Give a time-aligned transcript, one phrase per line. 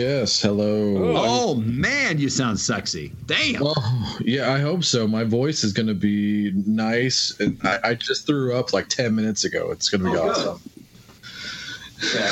[0.00, 0.96] Yes, hello.
[0.96, 3.12] Oh, oh man, you sound sexy.
[3.26, 3.60] Damn.
[3.62, 5.06] Oh, yeah, I hope so.
[5.06, 7.38] My voice is going to be nice.
[7.38, 9.70] And I, I just threw up like 10 minutes ago.
[9.70, 10.46] It's going to be Oh, good.
[10.48, 10.62] awesome.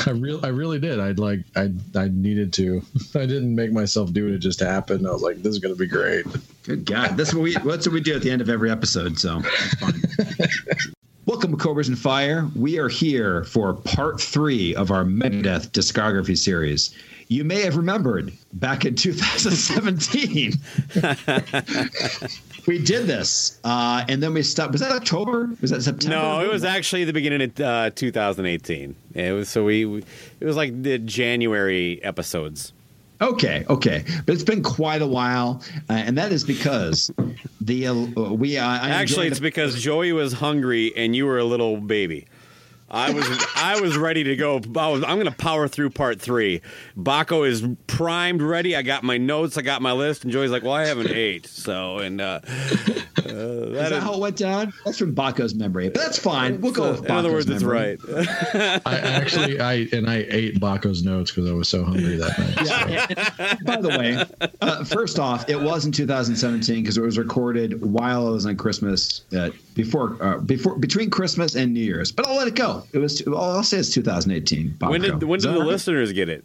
[0.07, 0.99] I really, I really did.
[0.99, 2.81] I'd like, I, I needed to.
[3.13, 4.33] I didn't make myself do it.
[4.33, 5.05] It just happened.
[5.07, 6.25] I was like, this is going to be great.
[6.63, 7.17] Good God.
[7.17, 9.73] That's what we that's what we do at the end of every episode, so it's
[9.79, 10.01] fine.
[11.27, 12.49] Welcome to Cobras and Fire.
[12.55, 16.95] We are here for part three of our Megadeth discography series.
[17.31, 20.53] You may have remembered back in 2017,
[22.67, 24.71] we did this, uh, and then we stopped.
[24.71, 25.51] Was that October?
[25.61, 26.15] Was that September?
[26.15, 28.95] No, it was actually the beginning of uh, 2018.
[29.13, 30.03] It was so we, we
[30.39, 32.73] it was like the January episodes.
[33.21, 37.11] Okay, okay, but it's been quite a while, uh, and that is because
[37.61, 41.43] the uh, we uh, Actually, it's the- because Joey was hungry and you were a
[41.43, 42.25] little baby.
[42.91, 44.61] I was I was ready to go.
[44.75, 46.61] I was, I'm going to power through part three.
[46.97, 48.75] Bakko is primed, ready.
[48.75, 49.57] I got my notes.
[49.57, 50.23] I got my list.
[50.23, 52.39] And Joey's like, "Well, I haven't ate." So, and uh,
[53.29, 54.73] uh, Is that that is, how it went down?
[54.85, 56.59] That's from Bakko's memory, but that's fine.
[56.61, 57.99] We'll go with in other Bakko's words, it's right.
[58.85, 62.67] I actually, I, and I ate Bakko's notes because I was so hungry that night.
[62.89, 63.55] Yeah.
[63.63, 68.27] By the way, uh, first off, it was in 2017 because it was recorded while
[68.27, 72.11] I was on Christmas, uh, before, uh, before, between Christmas and New Year's.
[72.11, 72.78] But I'll let it go.
[72.93, 73.21] It was.
[73.27, 74.75] I'll say it's 2018.
[74.77, 74.89] Bakko.
[74.89, 75.67] when did when Is did the all right?
[75.69, 76.43] listeners get it?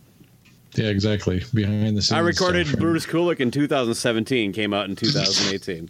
[0.75, 1.43] Yeah, exactly.
[1.55, 2.13] Behind the scenes.
[2.13, 2.81] I recorded stuff.
[2.81, 4.53] Brutus Kulick in 2017.
[4.53, 5.89] Came out in 2018.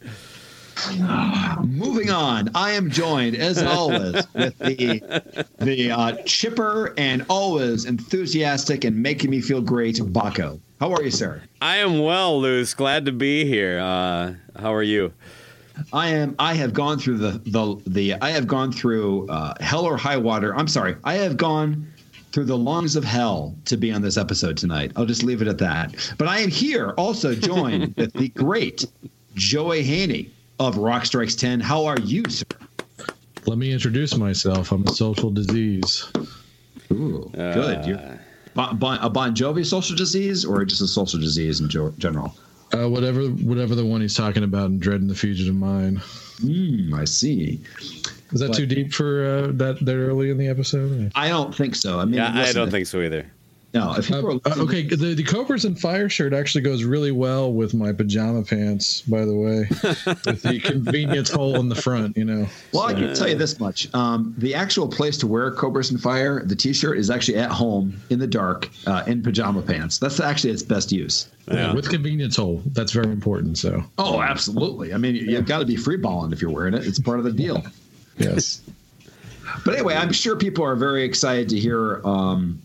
[1.65, 8.85] Moving on, I am joined as always with the the uh, chipper and always enthusiastic
[8.85, 10.61] and making me feel great, Bakko.
[10.81, 11.43] How are you, sir?
[11.63, 12.75] I am well, Luce.
[12.75, 13.79] Glad to be here.
[13.79, 15.13] Uh, how are you?
[15.93, 16.35] I am.
[16.39, 18.15] I have gone through the the the.
[18.21, 20.55] I have gone through uh, hell or high water.
[20.55, 20.97] I'm sorry.
[21.05, 21.87] I have gone
[22.33, 24.93] through the lungs of hell to be on this episode tonight.
[24.97, 26.15] I'll just leave it at that.
[26.19, 28.87] But I am here also joined with the great
[29.35, 31.61] Joey Haynie of Rock Strikes Ten.
[31.61, 32.45] How are you, sir?
[33.47, 34.73] Let me introduce myself.
[34.73, 36.11] I'm a social disease.
[36.93, 37.85] Ooh, good.
[37.87, 37.99] You
[38.55, 42.35] bon, bon, a Bon Jovi social disease or just a social disease in jo- general?
[42.75, 45.99] Uh, whatever, whatever the one he's talking about in Dread and the Fugitive Mind.
[46.41, 47.61] Hmm, I see.
[48.33, 51.13] Is that But- too deep for uh, that that early in the episode?
[51.15, 52.01] I don't think so.
[52.01, 53.27] I mean, Yeah, I don't if- think so either.
[53.75, 57.11] No, if Uh, are uh, okay, the, the Cobras and Fire shirt actually goes really
[57.11, 59.01] well with my pajama pants.
[59.03, 59.67] By the way,
[60.25, 62.47] with the convenience hole in the front, you know.
[62.73, 66.01] Well, I can tell you this much: um, the actual place to wear Cobras and
[66.01, 69.99] Fire, the T-shirt, is actually at home in the dark uh, in pajama pants.
[69.99, 71.29] That's actually its best use.
[71.51, 71.75] Yeah.
[71.75, 73.59] With convenience hole, that's very important.
[73.59, 74.95] So Oh, absolutely.
[74.95, 76.87] I mean, you- you've got to be free balling if you're wearing it.
[76.87, 77.63] It's part of the deal.
[78.19, 78.63] yes,
[79.65, 82.63] But anyway, I'm sure people are very excited to hear um,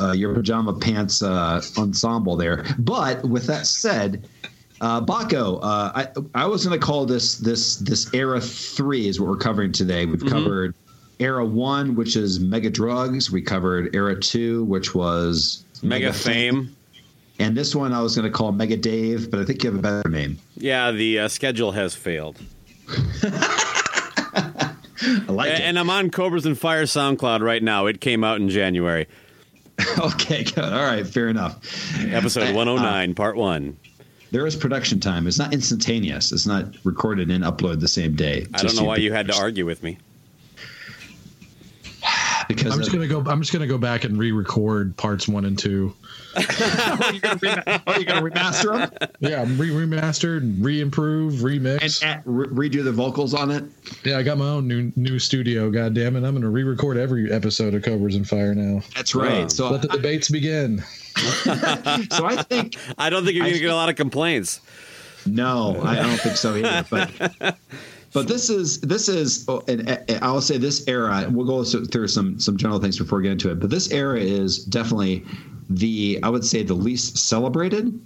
[0.00, 2.64] uh, your pajama pants uh, ensemble there.
[2.78, 4.26] But with that said,
[4.80, 9.20] uh, Bakko, uh, I, I was going to call this this this era three is
[9.20, 10.06] what we're covering today.
[10.06, 10.74] We've covered
[11.18, 13.30] era one, which is Mega Drugs.
[13.30, 16.74] We covered era two, which was Mega Fame.
[17.38, 19.78] and this one I was going to call Mega Dave, but I think you have
[19.78, 20.38] a better name.
[20.56, 22.38] Yeah, the uh, schedule has failed.
[24.32, 24.72] I
[25.28, 25.60] like A- it.
[25.60, 27.86] And I'm on Cobras and Fire SoundCloud right now.
[27.86, 29.06] It came out in January.
[29.98, 30.58] okay, good.
[30.64, 31.56] All right, fair enough.
[32.00, 33.76] Episode uh, uh, 109, part one.
[34.30, 35.26] There is production time.
[35.26, 36.30] It's not instantaneous.
[36.30, 38.46] It's not recorded and uploaded the same day.
[38.54, 39.98] I don't know why you had to argue with me.
[42.56, 43.30] Because I'm just of- gonna go.
[43.30, 45.94] I'm just gonna go back and re-record parts one and two.
[46.36, 52.22] oh, you're gonna, rema- oh, you're gonna remaster them Yeah, re remastered, re-improve, and remix.
[52.24, 53.64] re- redo the vocals on it.
[54.04, 55.70] yeah, I got my own new new studio.
[55.70, 56.24] God damn it!
[56.24, 58.80] I'm gonna re-record every episode of Cobras and Fire now.
[58.94, 59.42] That's right.
[59.42, 59.48] Wow.
[59.48, 60.78] So, Let the debates begin.
[61.16, 61.52] so
[62.26, 64.60] I think I don't think you're I going to get a lot of complaints.
[65.26, 66.86] No, I don't think so either.
[66.88, 67.56] But
[68.12, 71.26] but this is this is oh, and I'll say this era.
[71.30, 73.60] We'll go through some some general things before we get into it.
[73.60, 75.24] But this era is definitely
[75.68, 77.98] the I would say the least celebrated,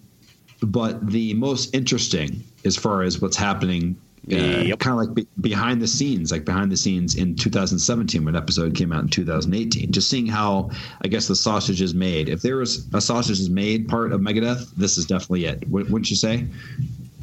[0.63, 3.97] but the most interesting as far as what's happening.
[4.33, 4.79] Uh, Yep.
[4.79, 8.75] Kind of like be, behind the scenes, like behind the scenes in 2017 when episode
[8.75, 9.93] came out in 2018.
[9.93, 10.71] Just seeing how
[11.03, 12.31] I guess the sausage is made.
[12.31, 15.69] If there was a sausage is made part of Megadeth, this is definitely it.
[15.69, 16.47] Wou- Wouldn't you say?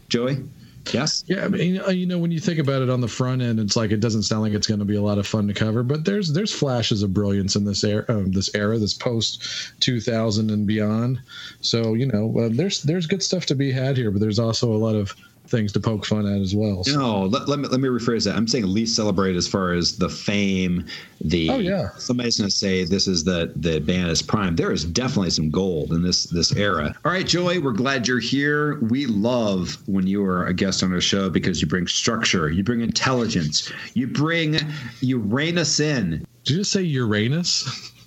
[0.09, 0.43] Joey?
[0.89, 1.23] Yes?
[1.27, 3.75] Yeah, I mean, you know- when you think about it on the front end, it's
[3.75, 5.83] like it doesn't sound like it's going to be a lot of fun to cover,
[5.83, 9.43] but there's there's flashes of brilliance in this era, um, this era, this post
[9.79, 11.21] 2000 and beyond.
[11.61, 14.73] So you know, uh, there's there's good stuff to be had here, but there's also
[14.73, 15.13] a lot of
[15.51, 16.83] things to poke fun at as well.
[16.83, 18.35] So, No, let, let, me, let me rephrase that.
[18.35, 20.85] I'm saying least celebrated as far as the fame,
[21.19, 21.89] the Oh, yeah.
[21.97, 24.55] somebody's gonna say this is the the band is prime.
[24.55, 26.95] There is definitely some gold in this this era.
[27.05, 28.79] All right, Joey, we're glad you're here.
[28.81, 32.63] We love when you are a guest on our show because you bring structure, you
[32.63, 34.57] bring intelligence, you bring
[35.01, 36.25] you rein us in.
[36.43, 37.91] did you just say Uranus?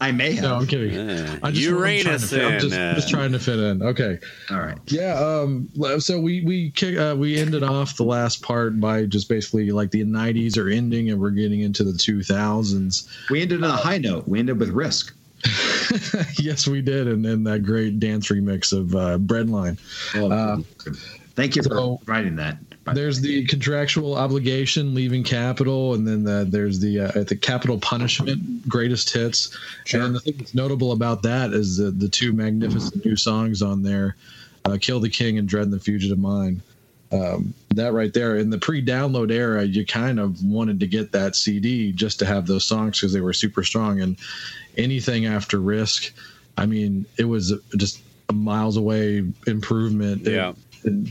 [0.00, 0.42] I may have.
[0.42, 0.92] No, I'm kidding.
[0.94, 1.02] Yeah.
[1.02, 3.82] I just- I'm trying to Uranus I'm just, uh, just trying to fit in.
[3.82, 4.18] Okay.
[4.50, 4.78] All right.
[4.86, 5.14] Yeah.
[5.18, 5.68] Um.
[5.98, 9.90] So we we kick, uh, we ended off the last part by just basically like
[9.90, 13.06] the '90s are ending and we're getting into the 2000s.
[13.30, 14.26] We ended on a high note.
[14.28, 15.14] We ended with risk.
[16.38, 19.78] yes, we did, and then that great dance remix of uh, Breadline.
[20.16, 20.64] Oh,
[21.34, 22.58] thank you so- for writing that.
[22.94, 28.68] There's the contractual obligation leaving Capitol, and then the, there's the uh, the Capitol Punishment
[28.68, 29.56] greatest hits.
[29.92, 33.82] And the thing that's notable about that is the the two magnificent new songs on
[33.82, 34.16] there,
[34.64, 36.62] uh, "Kill the King" and "Dread and the Fugitive Mind."
[37.12, 41.36] Um, that right there in the pre-download era, you kind of wanted to get that
[41.36, 44.00] CD just to have those songs because they were super strong.
[44.00, 44.16] And
[44.76, 46.12] anything after Risk,
[46.58, 50.22] I mean, it was just a miles away improvement.
[50.22, 50.50] Yeah.
[50.50, 50.56] it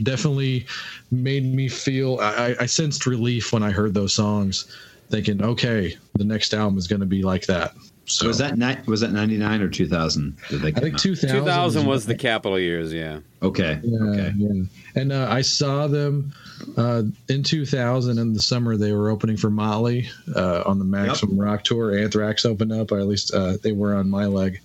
[0.04, 0.66] definitely
[1.12, 4.66] made me feel I, I sensed relief when I heard those songs,
[5.10, 7.74] thinking, okay, the next album is going to be like that.
[8.07, 10.38] So was that ni- was that 99 or 2000?
[10.50, 13.19] Did they I think 2000, 2000 was the Capitol years, yeah.
[13.42, 13.80] Okay.
[13.83, 14.33] Yeah, Okay.
[14.38, 14.63] yeah.
[14.94, 16.31] And uh, I saw them
[16.77, 18.77] uh, in 2000 in the summer.
[18.77, 21.98] They were opening for Mötley uh, on the Maximum Rock tour.
[21.98, 24.62] Anthrax opened up, or at least uh, they were on my leg.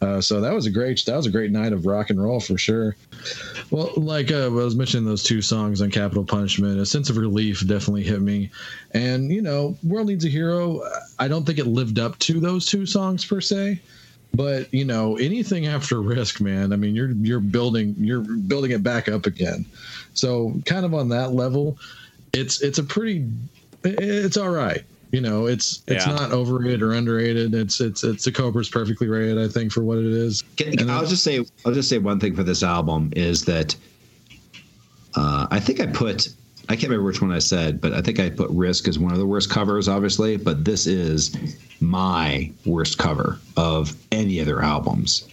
[0.00, 2.40] Uh, so that was a great that was a great night of rock and roll
[2.40, 2.96] for sure.
[3.70, 7.18] Well, like uh, I was mentioning those two songs on Capitol Punishment, a sense of
[7.18, 8.50] relief definitely hit me.
[8.92, 10.80] And you know, World Needs a Hero.
[11.18, 13.80] I don't think it lived up to those two songs per se,
[14.32, 16.72] but you know, anything after Risk, man.
[16.72, 19.66] I mean, you're you're building you're building it back up again.
[20.14, 21.78] So kind of on that level,
[22.32, 23.28] it's it's a pretty
[23.84, 24.82] it's all right.
[25.12, 26.12] You know, it's it's Yeah.
[26.14, 27.54] not overrated or underrated.
[27.54, 30.42] It's it's it's the Cobra's perfectly rated, I think, for what it is.
[30.56, 33.74] Can- And I'll just say I'll just say one thing for this album is that
[35.16, 36.28] uh, I think I put
[36.68, 39.12] I can't remember which one I said, but I think I put Risk as one
[39.12, 40.36] of the worst covers, obviously.
[40.36, 41.36] But this is
[41.80, 45.24] my worst cover of any other albums.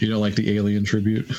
[0.00, 1.32] You know, like the Alien tribute.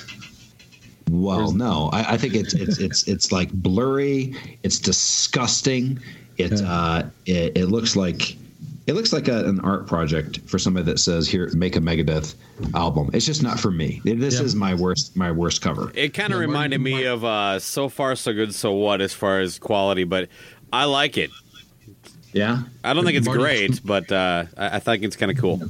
[1.12, 4.36] Well, no, I, I think it's it's it's it's like blurry.
[4.64, 6.00] It's disgusting.
[6.38, 6.72] It Yeah.
[6.72, 8.38] uh, it, it looks like
[8.86, 12.36] it looks like a, an art project for somebody that says here make a Megadeth
[12.76, 13.10] album.
[13.14, 14.02] It's just not for me.
[14.04, 14.42] This Yeah.
[14.46, 15.92] is my worst my worst cover.
[15.96, 18.74] It kind of Yeah, Marty- reminded me Marty- of uh, So Far So Good So
[18.74, 20.28] What as far as quality, but
[20.72, 21.30] I like it.
[22.34, 22.64] Yeah.
[22.84, 25.62] I don't think it's Marty- great, but uh, I, I think it's kind of cool.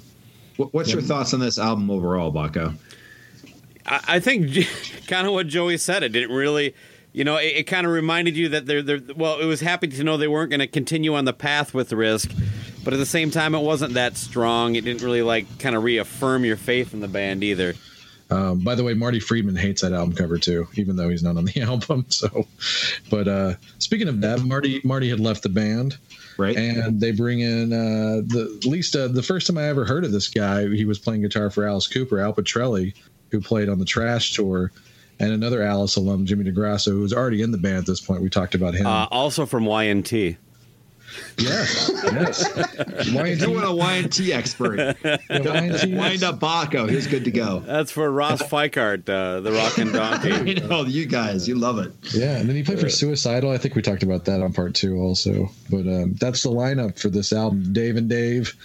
[0.57, 2.75] What, what's your thoughts on this album overall, Bakko?
[3.85, 4.55] I, I think
[5.07, 6.03] kind of what Joey said.
[6.03, 6.73] It didn't really,
[7.13, 9.87] you know, it, it kind of reminded you that they're, they're, well, it was happy
[9.87, 12.31] to know they weren't going to continue on the path with Risk,
[12.83, 14.75] but at the same time, it wasn't that strong.
[14.75, 17.75] It didn't really, like, kind of reaffirm your faith in the band either.
[18.29, 21.37] Um, by the way, Marty Friedman hates that album cover too, even though he's not
[21.37, 22.05] on the album.
[22.09, 22.47] So,
[23.11, 25.97] but uh, speaking of that, Marty Marty had left the band,
[26.37, 26.55] Right.
[26.57, 30.03] and they bring in uh, the at least uh, the first time I ever heard
[30.03, 30.67] of this guy.
[30.69, 32.95] He was playing guitar for Alice Cooper, Al Pitrelli,
[33.29, 34.71] who played on the Trash tour,
[35.19, 38.21] and another Alice alum, Jimmy DeGrasso, who was already in the band at this point.
[38.21, 38.85] We talked about him.
[38.85, 40.37] Uh, also from Y&T.
[41.37, 42.57] Yes, yes.
[42.57, 45.95] If you want a Y&T expert, Y&T.
[45.95, 46.89] wind up Bakko.
[46.89, 47.59] He's good to go.
[47.59, 50.31] That's for Ross Feikart, uh, the Rockin' Donkey.
[50.63, 51.91] I know you guys, you love it.
[52.13, 53.51] Yeah, and then he played for Suicidal.
[53.51, 55.49] I think we talked about that on part two also.
[55.69, 58.55] But um, that's the lineup for this album: Dave and Dave,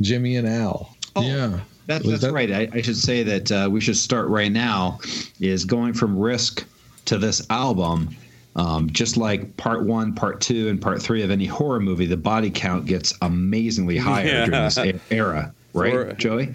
[0.00, 0.96] Jimmy and Al.
[1.14, 2.50] Oh, yeah, That, that's that- right.
[2.52, 4.98] I, I should say that uh, we should start right now.
[5.40, 6.64] Is going from Risk
[7.06, 8.14] to this album.
[8.56, 12.16] Um, just like part one, part two, and part three of any horror movie, the
[12.16, 14.46] body count gets amazingly higher Yeah.
[14.46, 16.54] during this era, right, For- Joey?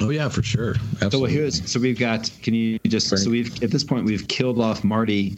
[0.00, 0.74] Oh yeah, for sure.
[1.10, 2.30] So here's so we've got.
[2.42, 3.18] Can you just Right.
[3.20, 5.36] so we've at this point we've killed off Marty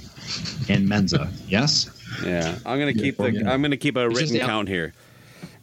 [0.69, 1.31] and Menza.
[1.49, 1.91] yes.
[2.25, 3.31] Yeah, I'm gonna keep the.
[3.33, 3.53] yeah.
[3.53, 4.93] I'm gonna keep a just written the- count here.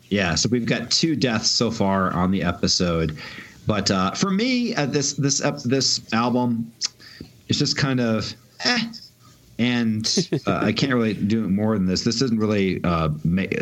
[0.10, 3.18] Yeah, so we've got two deaths so far on the episode,
[3.66, 6.72] but uh, for me, uh, this this ep- this album
[7.50, 8.34] is just kind of
[8.64, 8.80] eh,
[9.60, 12.04] and uh, I can't really do more than this.
[12.04, 13.10] This doesn't really uh,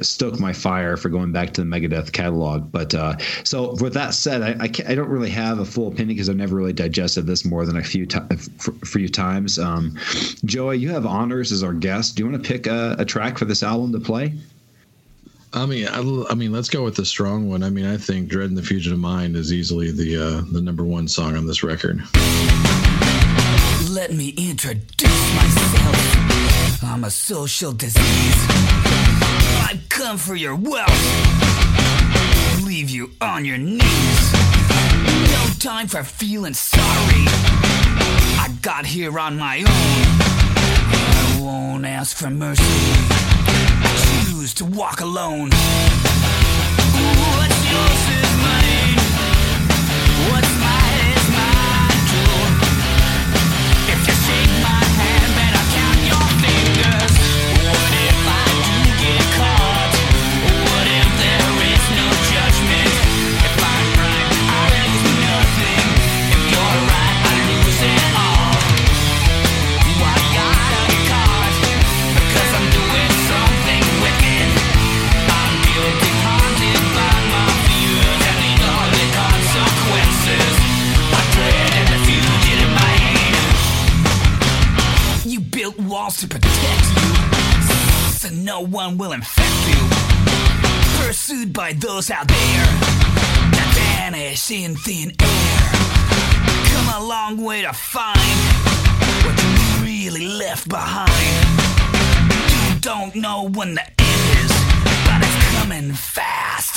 [0.02, 2.72] stoke my fire for going back to the Megadeth catalog.
[2.72, 6.10] But uh, so with that said, I I, I don't really have a full opinion
[6.10, 9.58] because I've never really digested this more than a few f- few times.
[9.58, 9.98] Um,
[10.44, 12.16] Joey, you have honors as our guest.
[12.16, 14.34] Do you want to pick a, a track for this album to play?
[15.55, 17.63] I mean, I, I mean, let's go with the strong one.
[17.63, 20.83] I mean, I think "Dread and the Fugitive Mind" is easily the uh, the number
[20.83, 22.01] one song on this record.
[23.89, 26.83] Let me introduce myself.
[26.83, 28.45] I'm a social disease.
[29.63, 30.91] I've come for your wealth.
[32.65, 34.33] Leave you on your knees.
[34.33, 36.83] No time for feeling sorry.
[38.38, 39.65] I got here on my own.
[39.67, 43.25] I won't ask for mercy.
[44.36, 45.50] Choose to walk alone.
[45.50, 45.60] What's
[47.72, 49.00] yours is mine.
[50.30, 50.54] What's
[88.55, 91.05] no one will infect you.
[91.05, 92.65] Pursued by those out there
[93.51, 95.59] that vanish in thin air.
[96.71, 98.38] Come a long way to find
[99.25, 101.12] what you really left behind.
[102.55, 104.53] You don't know when the end is,
[105.05, 106.75] but it's coming fast.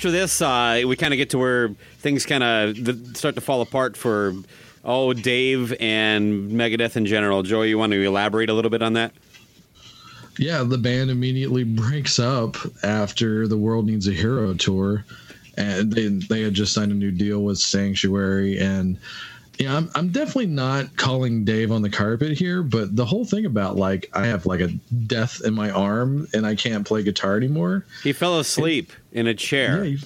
[0.00, 2.74] After this, uh, we kind of get to where things kind of
[3.18, 4.32] start to fall apart for
[4.82, 7.42] oh Dave and Megadeth in general.
[7.42, 9.12] Joey, you want to elaborate a little bit on that?
[10.38, 15.04] Yeah, the band immediately breaks up after the World Needs a Hero tour,
[15.58, 18.96] and they they had just signed a new deal with Sanctuary, and
[19.60, 23.44] yeah, I'm I'm definitely not calling Dave on the carpet here, but the whole thing
[23.44, 24.68] about like I have like a
[25.06, 27.84] death in my arm and I can't play guitar anymore.
[28.02, 29.84] He fell asleep in a chair.
[29.84, 29.98] Yeah,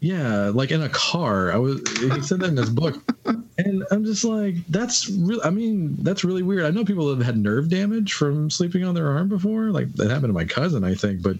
[0.00, 1.50] yeah, like in a car.
[1.50, 1.80] I was.
[1.98, 3.02] He said that in his book,
[3.56, 5.42] and I'm just like, that's really.
[5.42, 6.64] I mean, that's really weird.
[6.64, 9.70] I know people have had nerve damage from sleeping on their arm before.
[9.70, 11.22] Like that happened to my cousin, I think.
[11.22, 11.38] But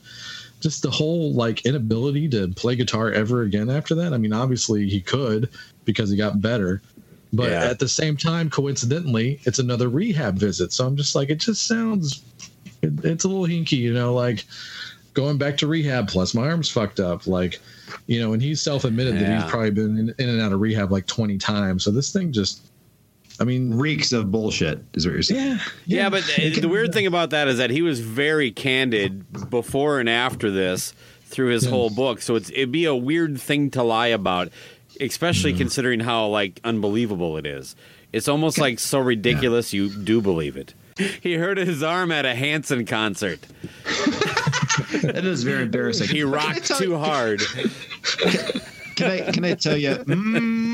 [0.61, 4.15] just the whole like inability to play guitar ever again after that.
[4.15, 5.51] I mean, obviously he could
[5.85, 6.81] because he got better,
[7.37, 7.65] but Yeah.
[7.65, 10.73] at the same time, coincidentally, it's another rehab visit.
[10.73, 12.23] So I'm just like, it just sounds.
[12.83, 14.45] It, it's a little hinky, you know, like
[15.15, 17.61] going back to rehab plus my arm's fucked up like
[18.09, 20.91] you know and he's self-admitted that he's probably been in, in and out of rehab
[20.91, 22.67] like 20 times so this thing just
[23.39, 25.47] i mean Reeks of bullshit, is what you're saying.
[25.51, 29.51] yeah Yeah, but uh, the weird thing about that is that he was very candid
[29.51, 30.95] before and after this
[31.27, 31.71] through his Yeah.
[31.71, 32.21] whole book.
[32.21, 34.51] So it's, it'd be a weird thing to lie about,
[35.01, 35.59] especially Mm.
[35.59, 37.75] considering how like unbelievable it is.
[38.13, 40.75] It's almost like so ridiculous you do believe it.
[41.23, 43.41] He hurt his arm at a Hanson concert.
[45.03, 46.09] That is very embarrassing.
[46.09, 47.41] He rocked too hard.
[48.97, 49.91] Can I can I tell you?
[49.97, 50.74] Mm,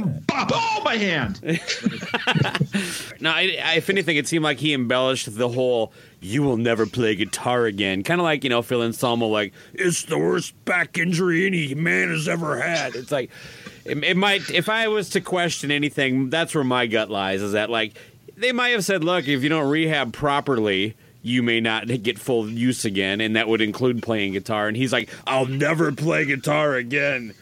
[0.00, 1.40] bop, oh, my hand.
[3.22, 6.86] No, I, I- if anything, it seemed like he embellished the whole "you will never
[6.86, 10.96] play guitar again," kind of like you know Phil Anselmo, like it's the worst back
[10.96, 12.94] injury any man has ever had.
[12.94, 13.30] It's like
[13.84, 14.50] it, it might.
[14.50, 17.42] If I was to question anything, that's where my gut lies.
[17.42, 17.92] Is that like
[18.36, 22.48] they might have said, "Look, if you don't rehab properly." You may not get full
[22.48, 24.68] use again, and that would include playing guitar.
[24.68, 27.34] And he's like, "I'll never play guitar again."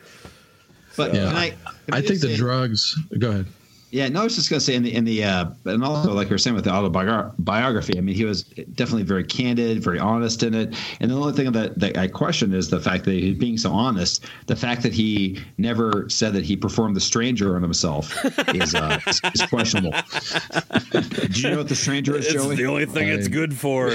[0.98, 1.28] But Yeah.
[1.28, 1.48] can I?
[1.50, 3.46] can i think the drugs go ahead
[3.90, 6.28] Yeah, no, I was just gonna say in the in the uh, and also like
[6.28, 7.96] we were saying with the autobiography.
[7.96, 10.74] I mean, he was definitely very candid, very honest in it.
[11.00, 13.72] And the only thing that, that I question is the fact that he's being so
[13.72, 14.24] honest.
[14.46, 18.12] The fact that he never said that he performed the stranger on himself
[18.54, 19.92] is uh, is, is questionable.
[20.90, 22.56] do you know what the stranger is, It's Joey?
[22.56, 23.92] the only thing it's good for.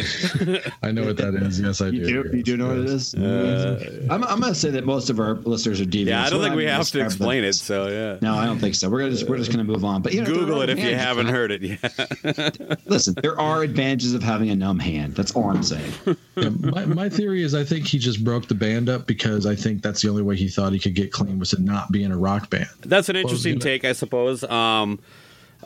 [0.82, 2.86] i know what that is yes i do You do, you do know what it
[2.89, 3.13] is?
[3.13, 6.06] I'm, I'm going to say that most of our listeners are deviants.
[6.08, 7.53] Yeah, I don't So think I'm we have to describe them- explain it.
[7.53, 8.17] So yeah.
[8.21, 8.89] No, I don't think so.
[8.89, 10.02] We're gonna just we're just gonna move on.
[10.02, 12.82] But you know, Google it if you haven't heard it yet.
[12.88, 15.15] Listen, there are advantages of having a numb hand.
[15.15, 15.91] That's all I'm saying.
[16.36, 19.56] Yeah, my, my theory is I think he just broke the band up because I
[19.56, 22.04] think that's the only way he thought he could get clean was to not be
[22.04, 22.69] in a rock band.
[22.82, 24.43] That's an interesting you know- take, I suppose.
[24.43, 25.00] Um,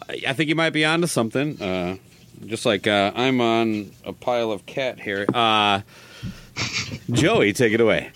[0.10, 1.62] I I think you might be onto something.
[1.62, 1.98] Uh,
[2.46, 5.26] just like uh, I'm on a pile of cat hair.
[5.34, 5.82] Uh,
[7.12, 8.12] Joey, take it away.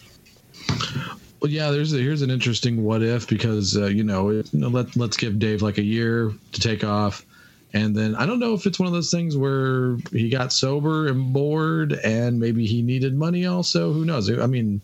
[1.41, 5.17] Well, yeah, there's a, here's an interesting what if because uh, you know let let's
[5.17, 7.25] give Dave like a year to take off,
[7.73, 11.07] and then I don't know if it's one of those things where he got sober
[11.07, 13.91] and bored, and maybe he needed money also.
[13.91, 14.29] Who knows?
[14.29, 14.81] I mean,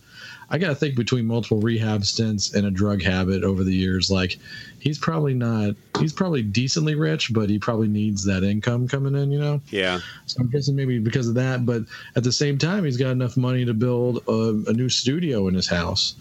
[0.49, 4.09] I got to think between multiple rehab stints and a drug habit over the years,
[4.09, 4.37] like
[4.79, 9.31] he's probably not he's probably decently rich, but he probably needs that income coming in,
[9.31, 9.59] you know.
[9.71, 9.99] Yeah.
[10.25, 11.83] So I'm guessing maybe because of that, but
[12.15, 15.53] at the same time, he's got enough money to build a, a new studio in
[15.53, 16.15] his house,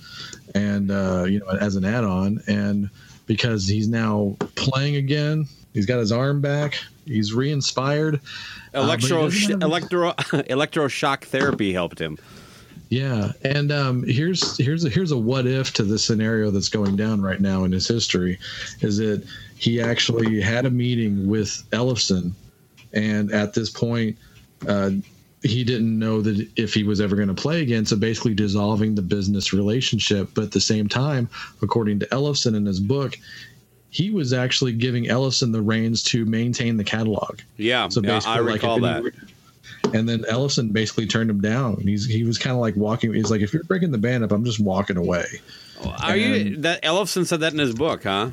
[0.54, 2.90] and uh, you know, as an add-on, and
[3.26, 8.16] because he's now playing again, he's got his arm back, he's re-inspired.
[8.74, 10.12] Uh, he Electro have- electro
[10.50, 12.18] electroshock therapy helped him.
[12.88, 16.94] Yeah, and um, here's here's a, here's a what if to the scenario that's going
[16.96, 18.38] down right now in his history,
[18.80, 22.30] is that he actually had a meeting with Ellefson,
[22.92, 24.16] and at this point,
[24.68, 24.90] uh,
[25.42, 27.84] he didn't know that if he was ever going to play again.
[27.86, 30.30] So basically, dissolving the business relationship.
[30.34, 31.28] But at the same time,
[31.62, 33.18] according to Ellefson in his book,
[33.90, 37.40] he was actually giving Ellefson the reins to maintain the catalog.
[37.56, 39.00] Yeah, So yeah basically, I like, recall that.
[39.00, 39.10] any-
[39.94, 41.74] And then Ellefson basically turned him down.
[41.74, 43.12] And he's he was kind of like walking.
[43.14, 45.24] He's like, if you're breaking the band up, I'm just walking away.
[45.82, 48.30] Oh, are you that Ellefson said that in his book, huh?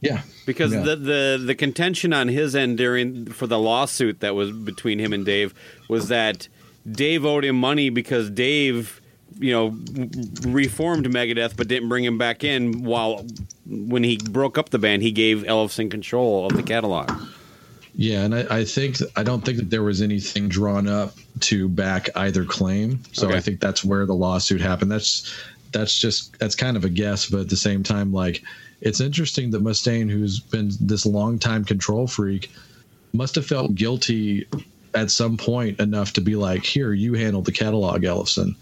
[0.00, 0.82] Yeah, Because Yeah.
[0.82, 5.12] the, the the contention on his end during for the lawsuit that was between him
[5.12, 5.54] and Dave
[5.88, 6.48] was that
[6.90, 9.00] Dave owed him money because Dave,
[9.38, 9.68] you know,
[10.44, 12.82] reformed Megadeth but didn't bring him back in.
[12.82, 13.24] While
[13.64, 17.10] when he broke up the band, he gave Ellefson control of the catalog.
[17.94, 18.22] Yeah.
[18.22, 22.08] And I, I think I don't think that there was anything drawn up to back
[22.16, 23.00] either claim.
[23.12, 23.36] So Okay.
[23.36, 24.90] I think that's where the lawsuit happened.
[24.90, 25.34] That's
[25.72, 28.42] that's just that's kind of a guess, but at the same time, like
[28.80, 32.50] it's interesting that Mustaine, who's been this long time control freak,
[33.12, 34.46] must have felt guilty
[34.94, 38.54] at some point enough to be like, here, you handle the catalog, Ellefson."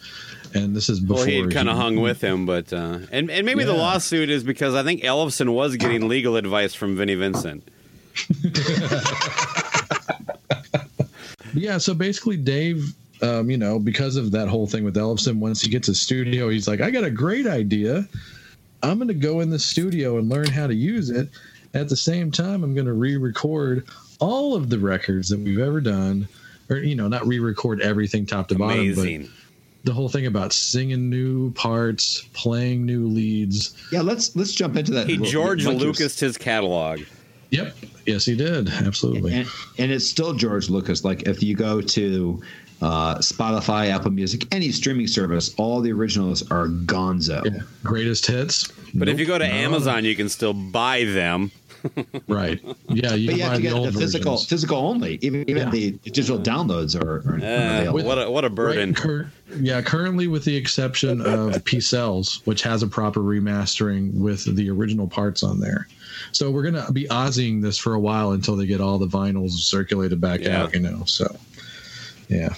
[0.53, 3.31] And this is before Well, he had kind of hung with him, but uh, and
[3.31, 7.15] and maybe the lawsuit is because I think Ellefson was getting legal advice from Vinnie
[7.15, 7.69] Vincent.
[11.55, 15.61] Yeah, so basically, Dave, um, you know, because of that whole thing with Ellefson, once
[15.61, 18.09] he gets a studio, he's like, I got a great idea.
[18.83, 21.29] I'm going to go in the studio and learn how to use it.
[21.75, 23.87] At the same time, I'm going to re record
[24.19, 26.29] all of the records that we've ever done.
[26.69, 29.23] Or, you know, not re record everything top to bottom, Amazing.
[29.23, 29.31] but
[29.85, 33.77] the whole thing about singing new parts, playing new leads.
[33.93, 35.09] Yeah, let's let's jump into that.
[35.09, 37.01] He George like Lucas his catalog.
[37.51, 37.75] Yep.
[38.07, 38.69] Yes, he did.
[38.69, 39.33] Absolutely.
[39.35, 41.05] and, and it's still George Lucas.
[41.05, 42.43] Like if you go to
[42.83, 47.45] uh, Spotify, Apple Music, any streaming service, all the originals are Gonzo.
[47.45, 47.61] Yeah.
[47.85, 48.69] Greatest hits.
[48.95, 49.53] But if you go to no.
[49.53, 51.51] Amazon, you can still buy them.
[52.29, 52.61] right?
[52.91, 54.49] Yeah, you But can you have buy to the get old the physical, versions.
[54.51, 55.19] physical only.
[55.23, 55.71] Even even Yeah.
[55.71, 58.03] the digital downloads are, are Uh, available.
[58.05, 58.91] what a what a burden.
[58.91, 64.13] Right, cur- yeah, currently with the exception of Peace Sells, which has a proper remastering
[64.13, 65.89] with the original parts on there.
[66.33, 69.51] So we're gonna be Aussieing this for a while until they get all the vinyls
[69.53, 70.63] circulated back Yeah.
[70.63, 71.05] out, you know.
[71.07, 71.37] So
[72.29, 72.55] yeah.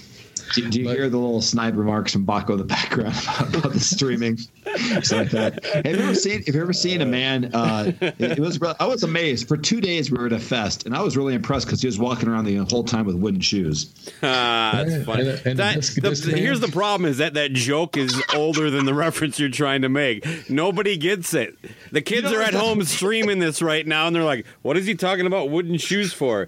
[0.53, 3.55] Do, do you But- hear the little snide remarks from Bakko in the background about,
[3.55, 4.37] about the streaming?
[4.37, 5.63] Stuff like that.
[5.65, 6.43] Have you ever seen?
[6.43, 7.51] Have you ever seen a man?
[7.53, 8.59] Uh, it, it was.
[8.79, 9.47] I was amazed.
[9.47, 11.87] For two days, we were at a fest, and I was really impressed because he
[11.87, 13.93] was walking around the whole time with wooden shoes.
[14.23, 15.27] Ah, that's funny.
[15.29, 18.19] and- and That- this- the- this man- here's the problem: is that that joke is
[18.35, 20.25] older than the reference you're trying to make.
[20.49, 21.55] Nobody gets it.
[21.91, 24.85] The kids know are at home streaming this right now, and they're like, "What is
[24.85, 26.47] he talking about wooden shoes for?"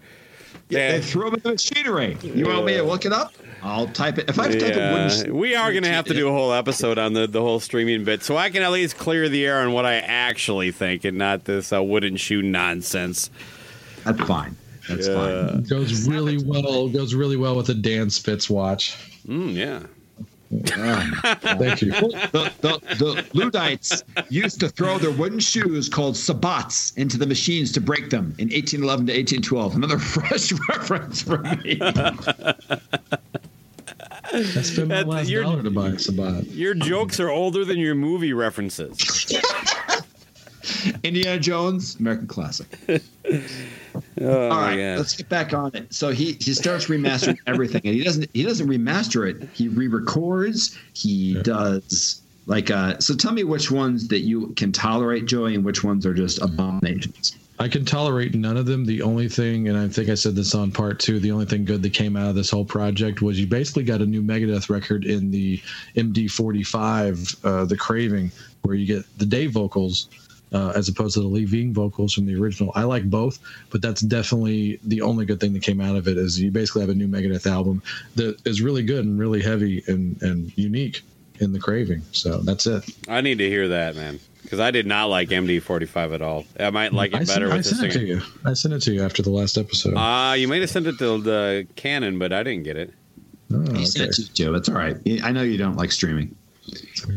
[0.69, 0.91] Yeah, Yeah.
[0.93, 2.17] they threw him in the machinery.
[2.23, 3.33] You want me to look it up?
[3.65, 4.29] I'll type it.
[4.29, 6.53] If I type in Yeah, wooden, we are going to have to do a whole
[6.53, 9.59] episode on the, the whole streaming bit, so I can at least clear the air
[9.59, 13.31] on what I actually think, and not this uh, wooden shoe nonsense.
[14.03, 14.55] That's fine.
[14.87, 15.47] That's Yeah.
[15.49, 15.63] fine.
[15.63, 18.95] Goes really well goes really well with a Dan Spitz watch.
[19.27, 19.79] Mm, yeah.
[20.51, 21.91] Thank you.
[21.91, 27.71] The, the, the Luddites used to throw their wooden shoes called sabots into the machines
[27.73, 29.75] to break them in 1811 to 1812.
[29.75, 31.79] Another fresh reference from me.
[34.33, 36.47] I spent my That's- last you're- dollar to buy a Sabat.
[36.51, 38.97] Your jokes are older than your movie references.
[41.03, 42.67] Indiana Jones, American classic.
[44.19, 44.95] Oh, All right, yeah.
[44.97, 45.93] let's get back on it.
[45.93, 49.47] So he he starts remastering everything, and he doesn't he doesn't remaster it.
[49.53, 50.77] He re-records.
[50.93, 52.99] He does like uh.
[52.99, 56.41] So tell me which ones that you can tolerate, Joey, and which ones are just
[56.41, 57.37] abominations.
[57.57, 58.85] I can tolerate none of them.
[58.85, 61.63] The only thing, and I think I said this on part two, the only thing
[61.63, 64.69] good that came out of this whole project was you basically got a new Megadeth
[64.69, 65.61] record in the
[65.95, 68.31] MD45, uh, the Craving,
[68.63, 70.09] where you get the Dave vocals
[70.53, 72.71] uh, as opposed to the Lee Ving vocals from the original.
[72.75, 73.39] I like both,
[73.71, 76.81] but that's definitely the only good thing that came out of it is you basically
[76.81, 77.81] have a new Megadeth album
[78.15, 81.01] that is really good and really heavy and, and unique
[81.39, 82.01] in the Craving.
[82.11, 82.83] So that's it.
[83.07, 86.45] I need to hear that, man, because I did not like MD45 at all.
[86.59, 88.21] I might like it I better sent, I with the sent it to you.
[88.45, 89.93] I sent it to you after the last episode.
[89.97, 92.93] Ah, you might have sent it to the canon, but I didn't get it.
[93.53, 94.51] Oh, He sent it to Joe.
[94.51, 94.97] That's all right.
[95.23, 96.35] I know you don't like streaming.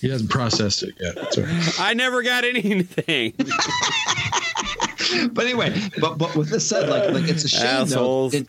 [0.00, 1.14] He hasn't processed it yet.
[1.16, 1.78] That's.
[1.80, 3.34] I never got anything.
[5.32, 8.32] But anyway, but but with this said, like like it's a shame Assholes.
[8.32, 8.38] though.
[8.38, 8.48] It,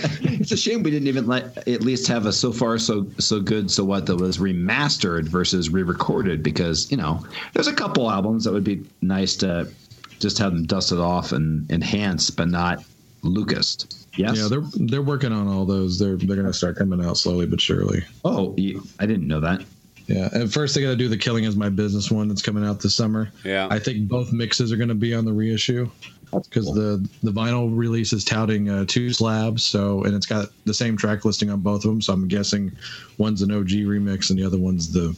[0.22, 3.40] it's a shame we didn't even let at least have a so far so so
[3.40, 8.44] good so what that was remastered versus re-recorded because you know there's a couple albums
[8.44, 9.70] that would be nice to
[10.18, 12.82] just have them dusted off and enhanced but not
[13.22, 14.06] Lucas.
[14.16, 14.38] Yes.
[14.38, 15.98] Yeah, they're they're working on all those.
[15.98, 18.04] They're they're gonna start coming out slowly but surely.
[18.24, 19.64] oh, you, I didn't know that.
[20.06, 22.64] Yeah, at first they got to do the "Killing Is My Business" one that's coming
[22.64, 23.30] out this summer.
[23.44, 23.68] Yeah.
[23.70, 25.90] I think both mixes are going to be on the reissue
[26.32, 29.64] because the the vinyl release is touting uh, two slabs.
[29.64, 32.02] So and it's got the same track listing on both of them.
[32.02, 32.72] So I'm guessing
[33.18, 35.16] one's an OG remix and the other one's the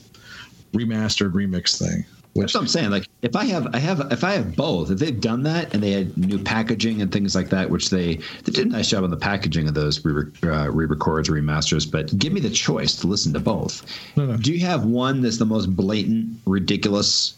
[0.73, 2.05] remastered remix thing.
[2.37, 2.91] That's what I'm saying.
[2.91, 5.83] Like, if I have, I have, if I have both, if they've done that and
[5.83, 9.03] they had new packaging and things like that, which they they did a nice job
[9.03, 11.91] on the packaging of those re uh, re-records, remasters.
[11.91, 13.85] But give me the choice to listen to both.
[14.17, 14.37] No, no.
[14.37, 17.35] Do you have one that's the most blatant, ridiculous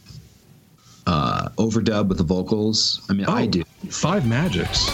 [1.07, 3.01] uh, overdub with the vocals?
[3.09, 3.63] I mean, I Oh, do.
[3.91, 4.91] Five Magics.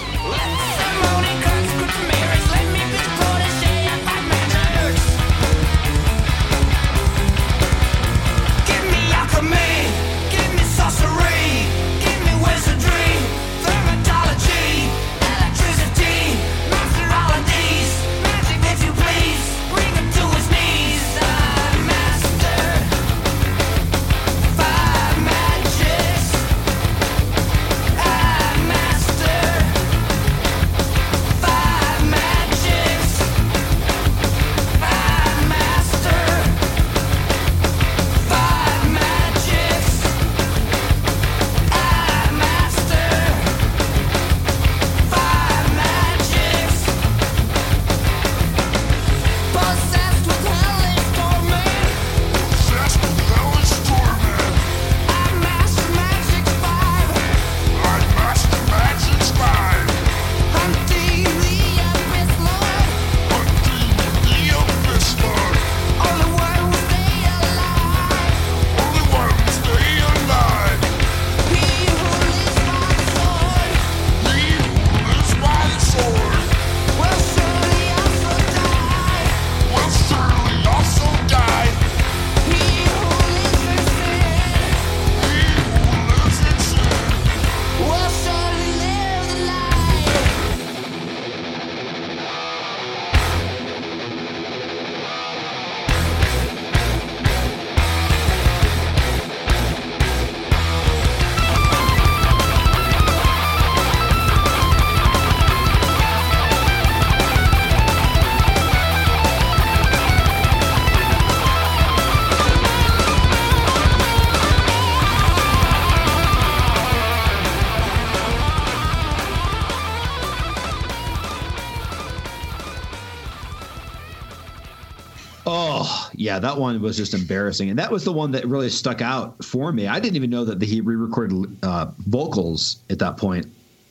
[126.39, 127.71] Yeah, that one was just embarrassing.
[127.71, 129.87] And that was the one that really stuck out for me.
[129.87, 133.47] I didn't even know that he re recorded uh, vocals at that point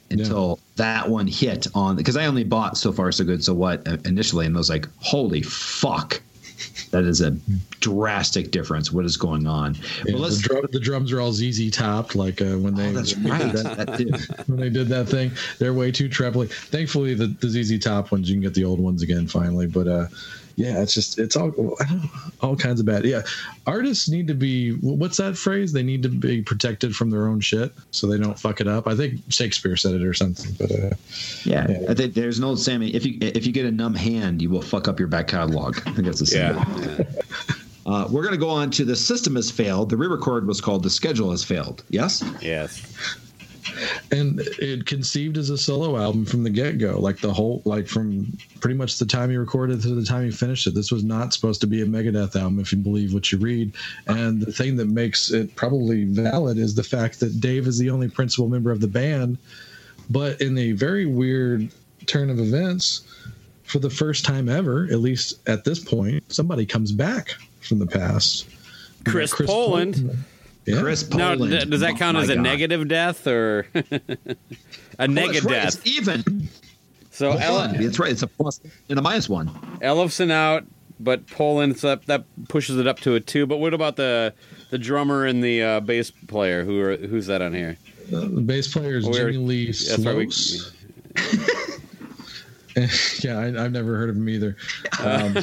[0.10, 3.86] until that one hit on because I only bought So Far So Good So What
[3.88, 6.22] uh, initially and I was like, holy fuck.
[6.92, 7.32] That is a
[7.82, 8.92] drastic difference.
[8.92, 9.76] What is going on?
[10.06, 12.94] Yeah, Well, the, drum, the drums are all ZZ topped, like uh, when they Oh,
[12.94, 13.52] that's when they right.
[13.52, 15.32] did that, that when they did that thing.
[15.60, 16.48] They're way too trebly.
[16.48, 19.68] Thankfully, the, the ZZ Top ones you can get the old ones again finally.
[19.68, 20.08] But uh,
[20.58, 22.10] yeah, it's just it's all I don't know,
[22.42, 23.06] all kinds of bad.
[23.06, 23.22] Yeah,
[23.68, 25.72] artists need to be what's that phrase?
[25.72, 28.88] They need to be protected from their own shit so they don't fuck it up.
[28.88, 30.56] I think Shakespeare said it or something.
[30.58, 30.96] But uh,
[31.46, 31.86] Yeah, Yeah.
[31.90, 32.90] I think there's an old Sammy.
[32.96, 35.78] If you if you get a numb hand, you will fuck up your back catalog.
[35.86, 36.56] I think that's the same.
[36.58, 37.04] Yeah.
[37.88, 39.90] Uh, we're going to go on to the system has failed.
[39.90, 41.86] The re-record was called the schedule has failed.
[41.88, 42.22] Yes.
[42.42, 42.86] Yes.
[44.12, 47.00] And it conceived as a solo album from the get go.
[47.00, 50.32] Like the whole, like from pretty much the time he recorded to the time he
[50.32, 50.74] finished it.
[50.74, 53.74] This was not supposed to be a Megadeth album, if you believe what you read.
[54.08, 57.90] And the thing that makes it probably valid is the fact that Dave is the
[57.90, 59.38] only principal member of the band.
[60.10, 61.70] But in a very weird
[62.06, 63.02] turn of events,
[63.64, 67.86] for the first time ever, at least at this point, somebody comes back from the
[67.86, 68.48] past.
[69.04, 70.18] Got Chris Poland.
[70.68, 70.82] Yeah.
[70.82, 71.72] Chris Now, Poland.
[71.72, 72.44] does that Oh, count my as a God.
[72.44, 74.26] negative death or a Oh,
[74.98, 75.52] that's negative right.
[75.54, 75.76] death?
[75.78, 76.50] It's even.
[77.12, 77.82] So Hold El- on.
[77.84, 78.12] That's right.
[78.12, 79.48] It's a plus and a minus one.
[79.82, 80.66] Ellefson out,
[81.00, 82.06] but Poland's up.
[82.06, 83.46] That pushes it up to a two.
[83.46, 84.34] But what about the
[84.70, 86.64] the drummer and the uh, bass player?
[86.66, 87.78] Who are who's that on here?
[88.14, 90.16] Uh, the bass player is We're- Jimmy Lee That's right.
[90.18, 90.74] We, Sloas.
[93.24, 94.56] yeah, I, I've never heard of him either.
[95.04, 95.34] Um,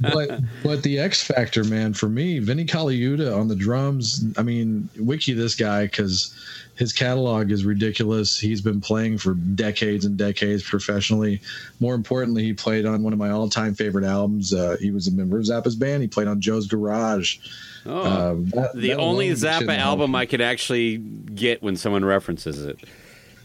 [0.00, 4.24] but but the X Factor man for me, Vinny Colaiuta on the drums.
[4.36, 6.34] I mean, wiki this guy because
[6.76, 8.38] his catalog is ridiculous.
[8.38, 11.40] He's been playing for decades and decades professionally.
[11.78, 14.54] More importantly, he played on one of my all-time favorite albums.
[14.54, 16.00] Uh, he was a member of Zappa's band.
[16.02, 17.36] He played on Joe's Garage.
[17.84, 22.64] oh, Um, that- the that only Zappa album I could actually get when someone references
[22.64, 22.78] it.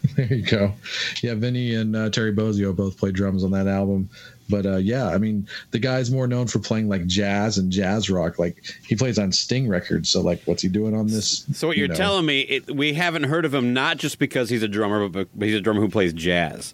[0.15, 0.74] There you go.
[1.22, 4.10] Yeah, Vinny and uh, Terry Bozzio both played drums on that album.
[4.50, 8.10] But uh, yeah, I mean, the guy's more known for playing like jazz and jazz
[8.10, 8.38] rock.
[8.38, 10.10] Like he plays on Sting records.
[10.10, 11.46] So like, what's he doing on this?
[11.54, 11.96] So what you you're know?
[11.96, 15.28] telling me, it, we haven't heard of him not just because he's a drummer, but
[15.34, 16.74] but he's a drummer who plays jazz.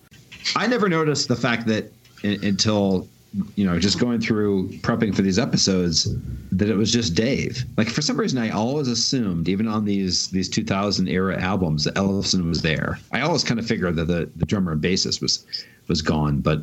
[0.55, 1.91] I never noticed the fact that
[2.23, 3.07] in, until
[3.55, 6.13] you know just going through prepping for these episodes
[6.51, 7.63] that it was just Dave.
[7.77, 11.95] Like for some reason, I always assumed, even on these these 2000 era albums, that
[11.95, 12.99] Ellefson was there.
[13.11, 15.45] I always kind of figured that the, the drummer and bassist was
[15.87, 16.61] was gone, but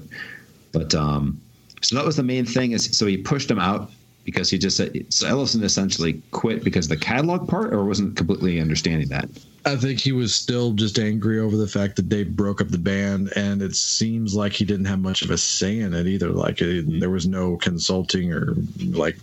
[0.73, 1.41] but um,
[1.83, 2.73] so that was the main thing.
[2.73, 3.91] Is so he pushed him out
[4.29, 8.61] because he just said so Ellefson essentially quit because the catalog part, or wasn't completely
[8.61, 9.27] understanding that.
[9.64, 12.77] I think he was still just angry over the fact that they broke up the
[12.77, 16.29] band, and it seems like he didn't have much of a say in it either.
[16.29, 18.55] Like it, there was no consulting or
[18.91, 19.17] like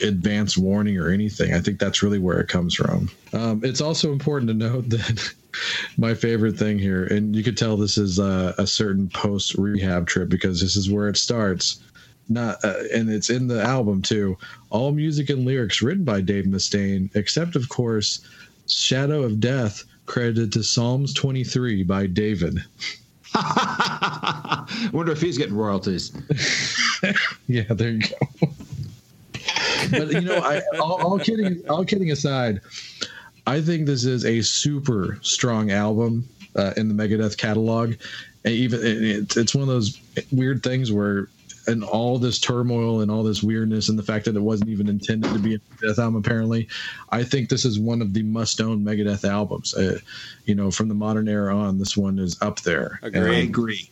[0.00, 1.52] advance warning or anything.
[1.52, 3.10] I think that's really where it comes from.
[3.34, 5.34] Um, it's also important to note that
[5.98, 10.06] my favorite thing here, and you could tell this is a, a certain post rehab
[10.06, 11.78] trip because this is where it starts.
[12.28, 14.36] Not, uh, and it's in the album too.
[14.70, 18.20] All music and lyrics written by Dave Mustaine, except of course
[18.66, 22.64] Shadow of Death, credited to Psalms 23 by David.
[23.34, 26.12] I Wonder if he's getting royalties.
[27.46, 28.48] Yeah, there you go.
[29.90, 32.60] but you know, I all, all kidding all kidding aside,
[33.46, 37.94] I think this is a super strong album uh, in the Megadeth catalog.
[38.44, 40.00] And even it, it's it's one of those
[40.32, 41.28] weird things where
[41.66, 44.88] and all this turmoil and all this weirdness and the fact that it wasn't even
[44.88, 46.68] intended to be a death album apparently
[47.10, 49.98] i think this is one of the must-own megadeth albums uh,
[50.44, 53.48] you know from the modern era on this one is up there I Agreed.
[53.48, 53.90] agree.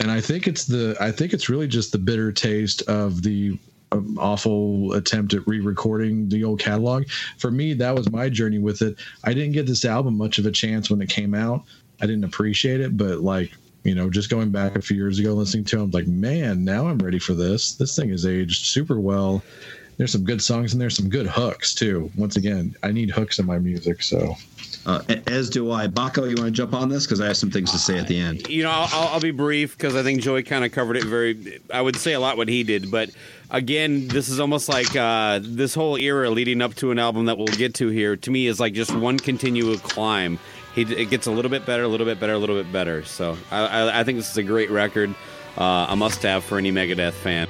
[0.00, 3.58] and I think it's the I think it's really just the bitter taste of the
[3.92, 7.08] um, awful attempt at re-recording the old catalog.
[7.38, 8.96] For me, that was my journey with it.
[9.24, 11.64] I didn't get this album much of a chance when it came out.
[12.00, 13.52] I didn't appreciate it, but like
[13.84, 16.86] you know, just going back a few years ago, listening to them, like man, now
[16.86, 17.74] I'm ready for this.
[17.74, 19.42] This thing is aged super well.
[19.96, 22.10] There's some good songs and there's some good hooks too.
[22.16, 24.36] Once again, I need hooks in my music, so
[24.86, 25.88] Uh, as do I.
[25.88, 27.04] Bakko, you want to jump on this?
[27.04, 28.48] Because I have some things to say at the end.
[28.48, 31.04] You know, I'll, I'll, I'll be brief because I think Joey kind of covered it
[31.04, 31.60] very.
[31.72, 33.10] I would say a lot what he did, but
[33.50, 37.36] again, this is almost like uh, this whole era leading up to an album that
[37.36, 38.16] we'll get to here.
[38.16, 40.38] To me, is like just one continual climb.
[40.74, 43.04] He it gets a little bit better, a little bit better, a little bit better.
[43.04, 45.14] So I, I, I think this is a great record,
[45.58, 47.48] uh, a must-have for any Megadeth fan.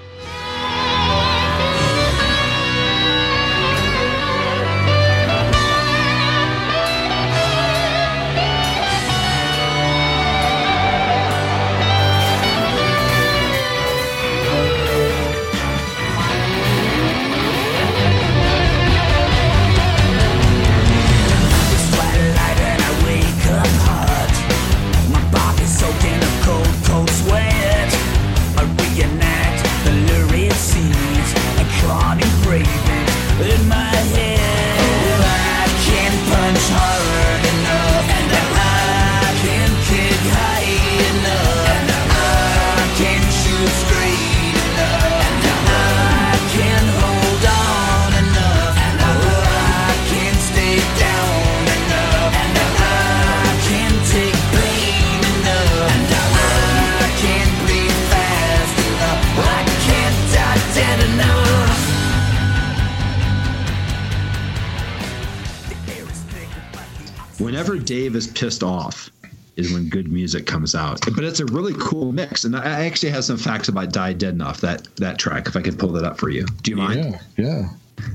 [67.71, 69.11] Whenever Dave is pissed off
[69.57, 71.01] is when good music comes out.
[71.15, 72.45] But it's a really cool mix.
[72.45, 75.63] And I actually have some facts about Die Dead Enough, that that track, if I
[75.63, 76.47] could pull that up for you.
[76.63, 77.19] Do you mind?
[77.37, 77.69] Yeah, yeah.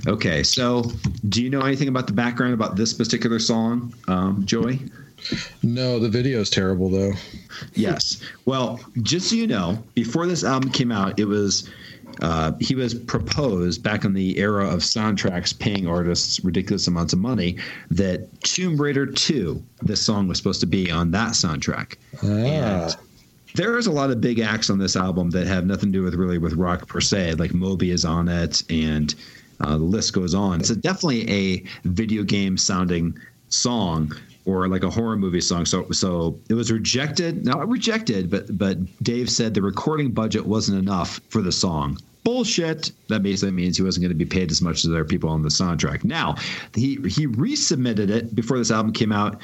[0.08, 0.92] Okay, so
[1.30, 4.82] do you know anything about the background about this particular song, um, Joey?
[5.64, 7.14] No, the video is terrible though.
[7.76, 8.22] Yes.
[8.46, 11.70] Well, just so you know, before this album came out, it was
[12.22, 17.20] uh, he was proposed back in the era of soundtracks paying artists ridiculous amounts of
[17.20, 17.58] money
[17.92, 21.96] that Tomb Raider 2, this song was supposed to be on that soundtrack.
[22.24, 22.28] Ah.
[22.28, 22.96] And
[23.56, 26.16] there's a lot of big acts on this album that have nothing to do with
[26.16, 29.16] really with rock per se, like Moby is on it, and
[29.62, 30.60] uh, the list goes on.
[30.60, 33.18] It's a, definitely a video game sounding
[33.50, 34.14] song
[34.46, 35.66] or like a horror movie song.
[35.66, 37.46] So so it was rejected.
[37.46, 41.98] Not rejected, but but Dave said the recording budget wasn't enough for the song.
[42.24, 42.92] Bullshit.
[43.10, 45.44] That basically means he wasn't going to be paid as much as other people on
[45.44, 46.04] the soundtrack.
[46.04, 46.36] Now
[46.74, 49.42] he he resubmitted it before this album came out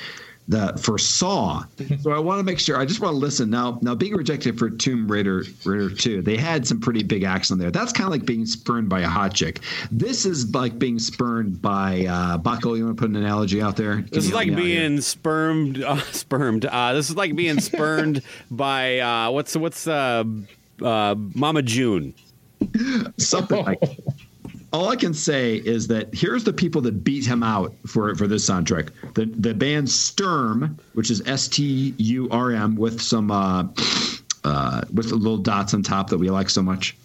[0.51, 1.63] the for Saw.
[2.01, 2.77] So I want to make sure.
[2.77, 3.79] I just want to listen now.
[3.81, 7.57] Now being rejected for Tomb Raider Raider Two, they had some pretty big acts on
[7.57, 7.71] there.
[7.71, 9.61] That's kind of like being spurned by a hot chick.
[9.91, 12.77] This is like being spurned by uh, Bakko.
[12.77, 13.95] You want to put an analogy out there?
[13.95, 14.65] Can This is like me out here?
[14.89, 16.65] being spermed, uh, spermed.
[16.65, 18.21] Uh, this is like being spurned
[18.51, 20.23] by uh, what's what's uh,
[20.81, 22.13] uh, Mama June.
[23.17, 23.79] something like.
[24.73, 28.25] All I can say is that here's the people that beat him out for for
[28.27, 28.89] this soundtrack.
[29.15, 33.65] The the band Sturm, which is S T U R M, with some uh,
[34.43, 36.95] uh, with the little dots on top that we like so much.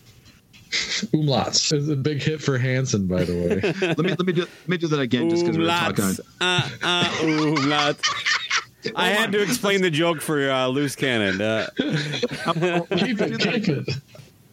[0.71, 1.73] Umlauts.
[1.73, 3.73] It's a big hit for Hanson, by the way.
[3.87, 6.05] Let me let me do let me do that again just because we were talking.
[6.05, 6.21] Umlauts.
[6.41, 8.93] Uh, uh, umlauts.
[8.95, 11.41] I had to explain the joke for uh, loose cannon.
[11.41, 13.89] Uh, keep it, keep it.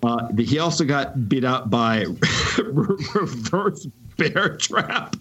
[0.04, 2.06] Uh, he also got beat out by
[2.64, 3.88] reverse
[4.18, 5.16] bear trap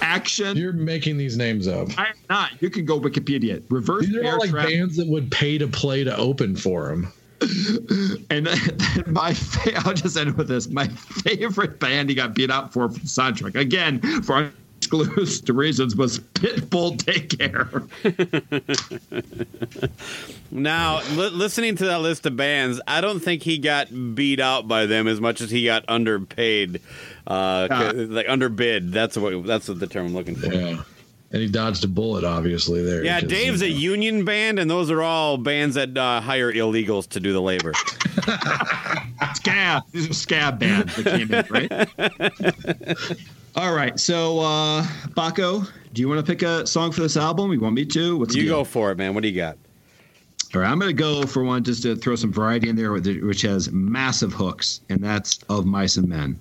[0.00, 0.56] action.
[0.56, 1.88] You're making these names up.
[1.98, 2.50] I'm not.
[2.60, 3.54] You can go Wikipedia.
[3.56, 3.64] it.
[3.70, 4.68] Reverse These are bear all like trap.
[4.68, 7.12] bands that would pay to play to open for him.
[8.30, 8.46] And
[9.06, 10.68] my fa- I'll just end with this.
[10.68, 14.52] My favorite band he got beat out for, for soundtrack again for
[14.82, 17.88] exclusive reasons was Pitbull Daycare.
[20.50, 24.66] now, li- listening to that list of bands, I don't think he got beat out
[24.66, 26.80] by them as much as he got underpaid,
[27.26, 27.92] uh, Yeah.
[27.94, 28.92] like underbid.
[28.92, 30.52] That's what that's what the term I'm looking for.
[30.52, 30.82] Yeah.
[31.30, 33.02] And he dodged a bullet, obviously, there.
[33.02, 37.08] Yeah, Dave's you a union band, and those are all bands that uh, hire illegals
[37.10, 37.72] to do the labor.
[39.36, 39.84] Scab.
[39.92, 41.72] These are scab bands that came in, right?
[43.54, 43.98] All right.
[44.00, 47.52] So, uh, Bakko, do you want to pick a song for this album?
[47.52, 48.16] You want me to?
[48.16, 49.14] What's You go for it, man.
[49.14, 49.58] What do you got?
[50.54, 52.92] All right, I'm going to go for one just to throw some variety in there,
[52.92, 56.38] which has massive hooks, and that's of Mice and Men.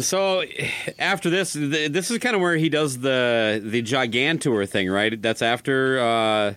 [0.00, 0.44] So
[0.98, 5.20] after this, th- this is kind of where he does the the Gigantour thing, right?
[5.20, 6.54] That's after uh,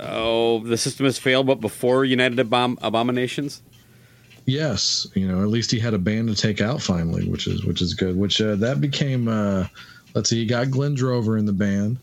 [0.00, 3.62] oh the system has failed, but before United Abom- Abominations.
[4.46, 7.64] Yes, you know, at least he had a band to take out finally, which is
[7.64, 8.16] which is good.
[8.16, 9.28] Which uh, that became.
[9.28, 9.66] Uh,
[10.14, 11.98] let's see, he got Glenn Drover in the band,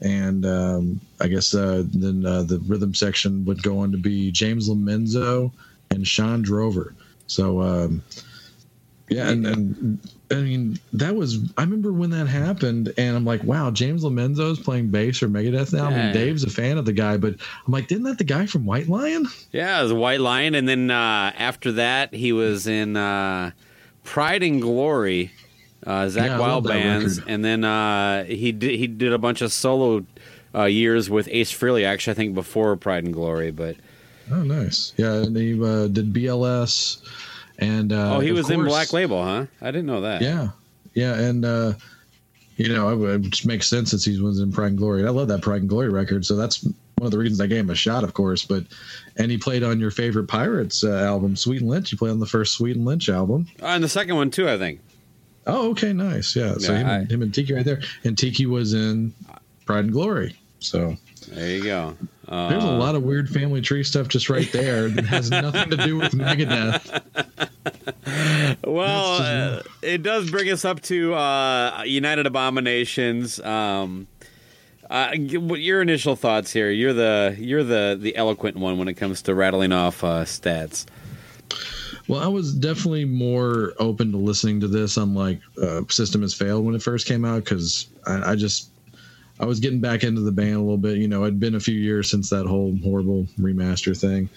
[0.00, 4.30] and um, I guess uh, then uh, the rhythm section would go on to be
[4.30, 5.52] James Lomenzo
[5.90, 6.94] and Shawn Drover.
[7.26, 8.02] So um,
[9.08, 9.98] yeah, and, and
[10.30, 14.58] I mean that was I remember when that happened, and I'm like, wow, James Lomenzo's
[14.58, 15.86] playing bass for Megadeth now.
[15.86, 17.34] I mean, Dave's a fan of the guy, but
[17.66, 19.26] I'm like, didn't that the guy from White Lion?
[19.52, 23.52] Yeah, it was White Lion, and then uh, after that, he was in uh,
[24.02, 25.30] Pride and Glory,
[25.86, 29.52] uh, Zakk Yeah, Wylde bands, and then uh, he did he did a bunch of
[29.52, 30.04] solo
[30.54, 31.84] uh, years with Ace Frehley.
[31.84, 33.76] Actually, I think before Pride and Glory, but
[34.32, 34.92] Oh, nice.
[34.96, 36.98] Yeah, and he uh, did BLS,
[37.58, 39.46] and uh, oh, he was in Black Label, huh?
[39.60, 40.22] I didn't know that.
[40.22, 40.50] Yeah,
[40.94, 41.72] yeah, and uh,
[42.56, 45.00] you know, it just makes sense since he was in Pride and Glory.
[45.00, 46.74] And I love that Pride and Glory record, so that's one
[47.06, 48.44] of the reasons I gave him a shot, of course.
[48.44, 48.64] But
[49.16, 51.92] and he played on your favorite Pirates uh, album, Sweet and Lynch.
[51.92, 53.46] You played on the first Sweet and Lynch album.
[53.62, 54.80] Uh, and the second one too, I think.
[55.46, 56.34] Oh, okay, nice.
[56.34, 59.12] Yeah, so Yeah, him, I- him and Tiki right there, and Tiki was in
[59.64, 60.34] Pride and Glory.
[60.60, 60.96] So
[61.28, 61.96] There you go.
[62.28, 65.70] Uh, there's a lot of weird family tree stuff just right there that has nothing
[65.70, 67.02] to do with Megadeth.
[68.64, 73.40] Well, uh, it does bring us up to uh, United Abominations.
[73.40, 74.06] Um,
[74.88, 76.70] uh, what your initial thoughts here?
[76.70, 80.86] You're the you're the the eloquent one when it comes to rattling off uh, stats.
[82.08, 86.64] Well, I was definitely more open to listening to this, unlike uh, System Has Failed
[86.64, 88.70] when it first came out, because I, I just
[89.38, 90.98] I was getting back into the band a little bit.
[90.98, 94.28] You know, it'd been a few years since that whole horrible remaster thing,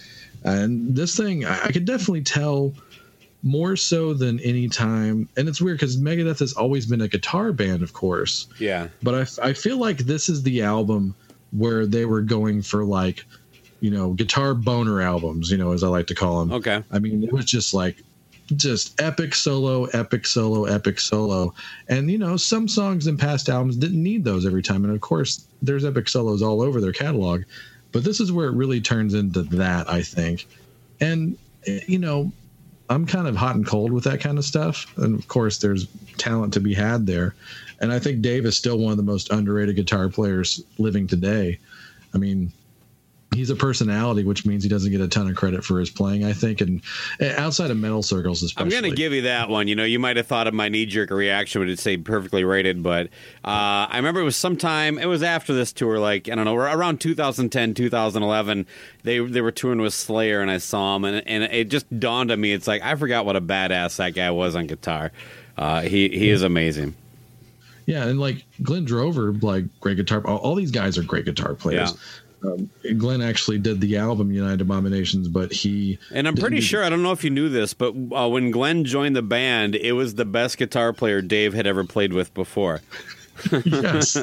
[0.43, 2.73] and this thing I, I could definitely tell
[3.41, 5.29] more so than any time.
[5.37, 9.15] And it's weird because Megadeth has always been a guitar band, of course, Yeah, but
[9.15, 11.15] I, I feel like this is the album
[11.51, 13.25] where they were going for like
[13.79, 16.83] you know guitar boner albums you know as i like to call them okay.
[16.91, 18.03] I mean, it was just like
[18.55, 21.53] just epic solo, epic solo, epic solo.
[21.87, 24.83] And you know, some songs in past albums didn't need those every time.
[24.83, 27.43] And of course, there's epic solos all over their catalog.
[27.91, 30.47] But this is where it really turns into that, I think.
[31.01, 32.31] And you know,
[32.89, 34.85] I'm kind of hot and cold with that kind of stuff.
[34.97, 35.87] And of course, there's
[36.17, 37.35] talent to be had there.
[37.81, 41.59] And I think Dave is still one of the most underrated guitar players living today.
[42.13, 42.51] I mean,
[43.33, 46.25] he's a personality, which means he doesn't get a ton of credit for his playing,
[46.25, 46.61] I think.
[46.61, 46.81] And
[47.19, 48.75] eh, outside of metal circles, especially.
[48.75, 49.67] I'm going to give you that one.
[49.67, 52.81] You know, you might have thought of my knee jerk reaction would say perfectly rated,
[52.81, 53.07] but
[53.45, 54.97] uh, I remember it was sometime.
[54.97, 58.67] It was after this tour, like I don't know, around 2010, 2011.
[59.03, 62.31] They they were touring with Slayer, and I saw him, and and it just dawned
[62.31, 62.51] on me.
[62.51, 65.11] It's like I forgot what a badass that guy was on guitar.
[65.57, 66.95] Uh, he he is amazing.
[67.85, 70.21] Yeah, and like Glenn Drover, like great guitar.
[70.25, 71.93] All, all these guys are great guitar players.
[72.43, 76.89] Um, Glenn actually did the album United Abominations, but he And I'm pretty sure I
[76.89, 80.15] don't know if you knew this, but uh, when Glenn joined the band, it was
[80.15, 82.81] the best guitar player Dave had ever played with before.
[83.65, 84.17] yes.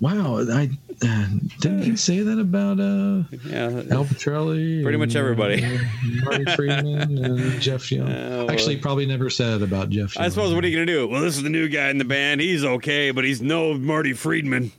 [0.00, 0.68] wow, I
[1.02, 1.26] uh,
[1.60, 4.82] didn't he say that about uh, Yeah, Al Pitrelli?
[4.82, 5.64] Pretty much and, everybody.
[5.64, 5.78] uh,
[6.24, 8.08] Marty Friedman and Jeff Young.
[8.08, 10.14] Uh, well- Actually, probably never said it about Jeff.
[10.14, 10.24] Young.
[10.24, 11.08] I suppose what are you gonna do?
[11.08, 12.40] Well, this is the new guy in the band.
[12.42, 14.72] He's okay, but he's no Marty Friedman.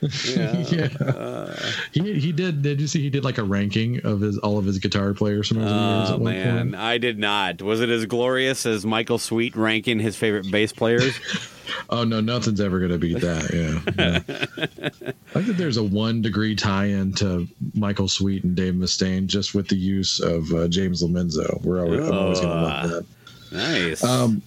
[0.00, 0.58] Yeah.
[0.70, 1.56] yeah,
[1.92, 2.62] he he did.
[2.62, 5.48] Did you see he did like a ranking of his all of his guitar players
[5.48, 6.74] from over the years Oh at man, point?
[6.82, 7.62] I did not.
[7.62, 11.18] Was it as glorious as Michael Sweet ranking his favorite bass players?
[11.90, 13.52] Oh no, nothing's ever gonna beat that.
[13.52, 14.18] Yeah,
[14.58, 15.10] yeah.
[15.34, 19.68] I think there's a one degree tie-in to Michael Sweet and Dave Mustaine just with
[19.68, 21.62] the use of uh, James Lomenzo.
[21.62, 23.06] We're always, I'm always gonna love that.
[23.52, 24.02] nice.
[24.04, 24.42] Um,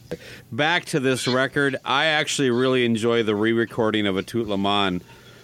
[0.52, 5.04] Back to this record, I actually really enjoy the re-recording of a Tout le Monde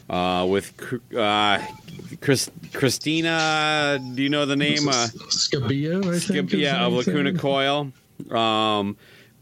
[0.09, 0.73] uh, with
[1.15, 1.59] uh,
[2.21, 3.99] Chris, Christina.
[4.15, 4.87] Do you know the name?
[4.87, 6.51] Uh, Scabbia, I think.
[6.53, 7.33] Yeah, of Lacuna.
[7.33, 7.91] Coil.
[8.31, 8.97] Um,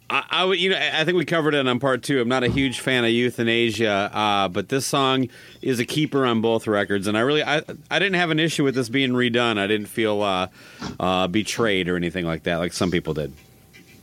[0.10, 2.22] I, I would, you know, I think we covered it on part two.
[2.22, 5.30] I'm not a huge fan of Youthanasia, uh, but this song
[5.62, 8.64] is a keeper on both records, and I really, I, I didn't have an issue
[8.64, 9.58] with this being redone.
[9.58, 10.48] I didn't feel uh,
[11.00, 13.34] uh, betrayed or anything like that, like some people did.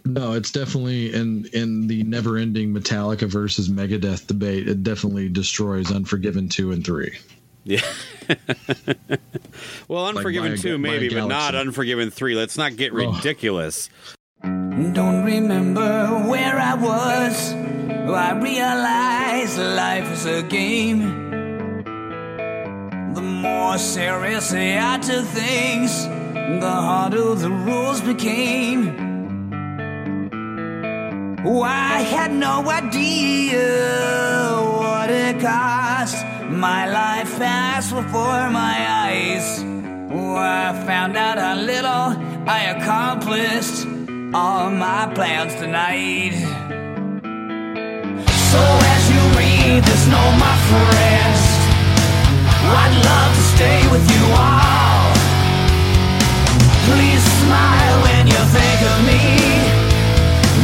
[0.04, 4.68] No, it's definitely in in the never-ending Metallica versus Megadeth debate.
[4.68, 7.18] It definitely destroys Unforgiven two and three.
[7.64, 7.80] Yeah.
[9.88, 11.54] well, Unforgiven my- two maybe, but not.
[11.54, 12.34] Unforgiven three.
[12.34, 13.12] Let's not get Oh.
[13.14, 13.88] ridiculous.
[14.42, 17.52] Don't remember where I was.
[17.52, 21.00] I realized life is a game.
[23.14, 29.11] The more serious I took things, the harder the rules became.
[31.44, 33.58] I had no idea
[34.78, 36.24] what it cost.
[36.48, 38.76] My life passed before my
[39.06, 39.64] eyes.
[40.36, 42.16] I found out how little
[42.48, 43.86] I accomplished
[44.32, 46.34] all my plans tonight.
[48.50, 48.62] So
[48.94, 51.42] as you read this note, my friends,
[52.80, 55.10] I'd love to stay with you all.
[56.86, 59.81] Please smile when you think of me.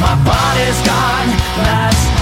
[0.01, 1.28] My body's gone,
[1.64, 2.17] that's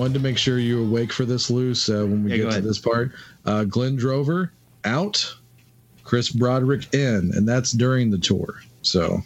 [0.00, 2.52] wanted to make sure you were awake for this, loose uh, when we Yeah, get
[2.54, 3.12] to this part.
[3.44, 4.50] Uh, Glenn Drover
[4.84, 5.34] out,
[6.04, 8.60] Chris Broderick in, and that's during the tour.
[8.82, 9.22] So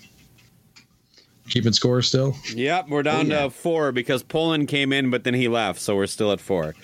[1.49, 2.35] keeping score still.
[2.55, 3.43] Yep, we're down Oh, yeah.
[3.45, 6.75] to four because Poland came in, but then he left, so we're still at four.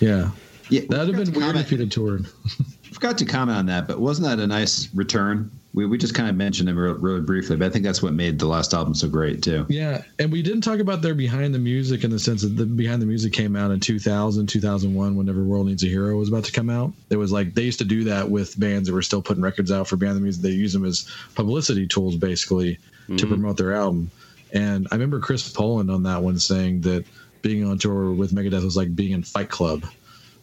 [0.00, 0.30] Yeah,
[0.68, 2.26] Yeah, that'd have been weird comment- if you'd have toured.
[2.92, 5.50] Forgot to comment on that, but wasn't that a nice return?
[5.74, 8.12] We, we just kind of mentioned it real, really briefly, but I think that's what
[8.12, 9.66] made the last album so great too.
[9.68, 12.64] Yeah, and we didn't talk about their behind the music in the sense that the
[12.64, 16.44] behind the music came out in 2000, 2001, whenever World Needs a Hero was about
[16.44, 16.92] to come out.
[17.10, 19.72] It was like they used to do that with bands that were still putting records
[19.72, 20.42] out for behind the music.
[20.42, 23.28] They use them as publicity tools basically to mm-hmm.
[23.28, 24.10] promote their album.
[24.52, 27.04] And I remember Chris Poland on that one saying that
[27.42, 29.84] being on tour with Megadeth was like being in Fight Club.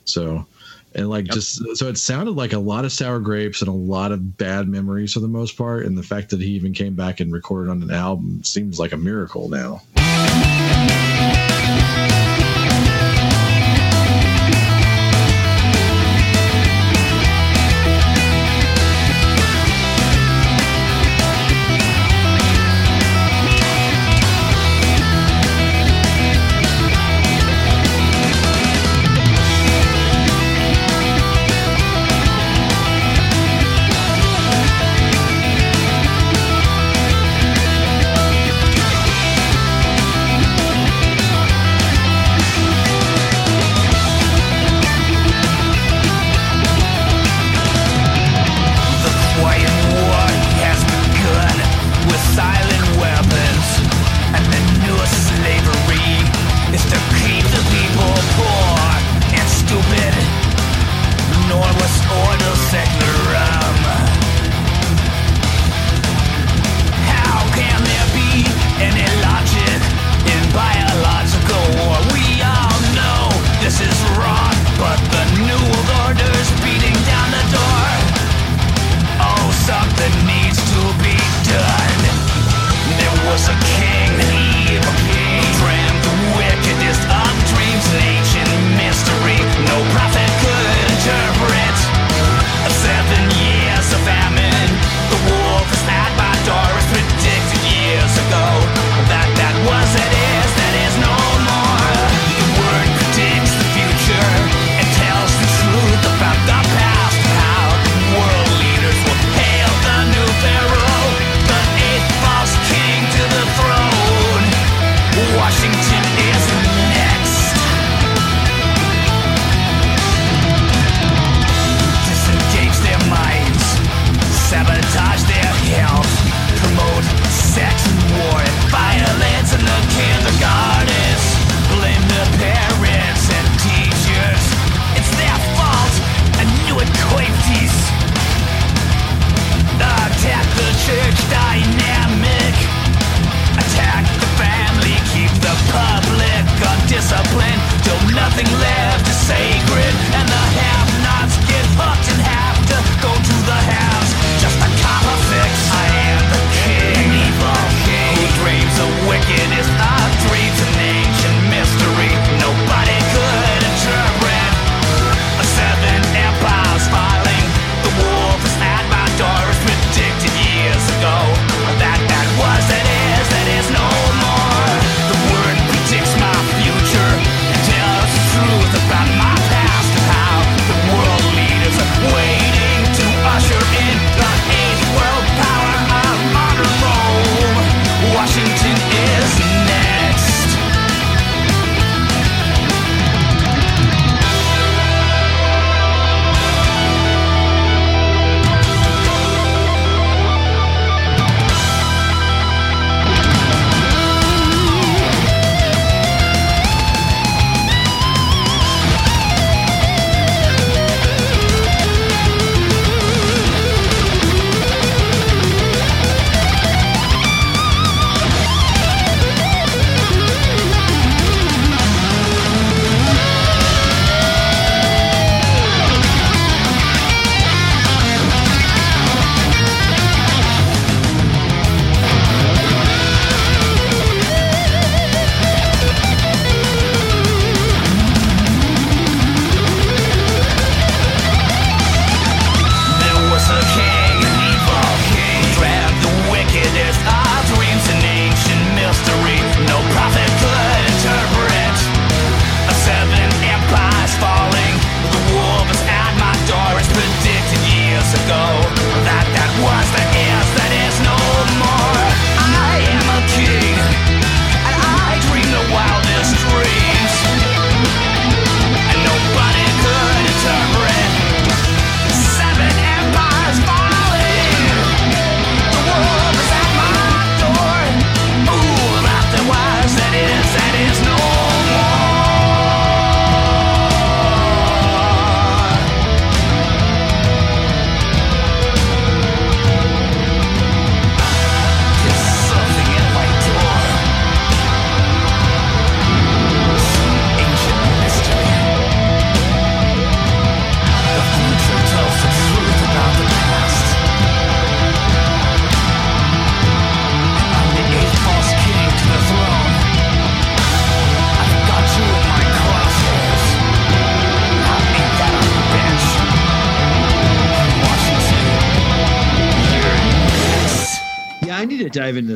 [0.04, 0.46] So
[0.94, 4.12] and like just so it sounded like a lot of sour grapes and a lot
[4.12, 5.86] of bad memories for the most part.
[5.86, 8.92] And the fact that he even came back and recorded on an album seems like
[8.92, 9.82] a miracle now.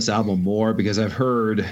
[0.05, 1.65] This album more because I've heard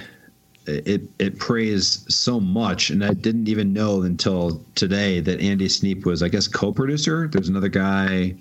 [0.65, 6.05] it it praised so much, and I didn't even know until today that Andy Sneap
[6.05, 7.27] was, I guess, co-producer.
[7.27, 8.35] There's another guy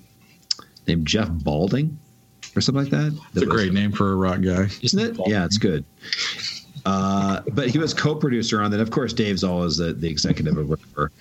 [0.86, 1.99] named Jeff Balding
[2.57, 3.18] or something like that.
[3.34, 4.68] It's a great name for a rock guy.
[4.82, 5.16] isn't it?
[5.26, 5.84] Yeah, it's good.
[6.84, 8.80] Uh, but he was co-producer on that.
[8.80, 11.12] Of course, Dave's always the, the executive or whatever.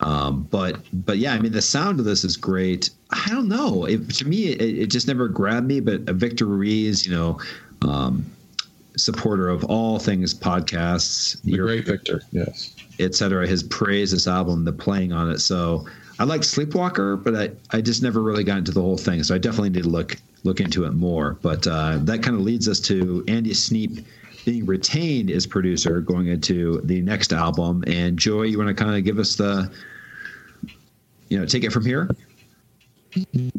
[0.00, 2.90] Um, but but yeah, I mean, the sound of this is great.
[3.10, 3.84] I don't know.
[3.84, 5.80] It, to me, it, it just never grabbed me.
[5.80, 7.38] But Victor Ruiz, you know,
[7.84, 8.24] um,
[8.96, 12.22] supporter of all things podcasts, The your- great Victor.
[12.32, 12.74] Yes.
[13.00, 13.46] etc.
[13.48, 15.40] Has praised this album, the playing on it.
[15.40, 15.86] So
[16.18, 19.22] I like Sleepwalker, but I, I just never really got into the whole thing.
[19.24, 21.38] So I definitely need to look look into it more.
[21.42, 24.06] But uh, that kind of leads us to Andy Sneap
[24.44, 27.82] being retained as producer going into the next album.
[27.86, 29.72] And Joey, you want to kind of give us the,
[31.30, 32.10] you know, take it from here?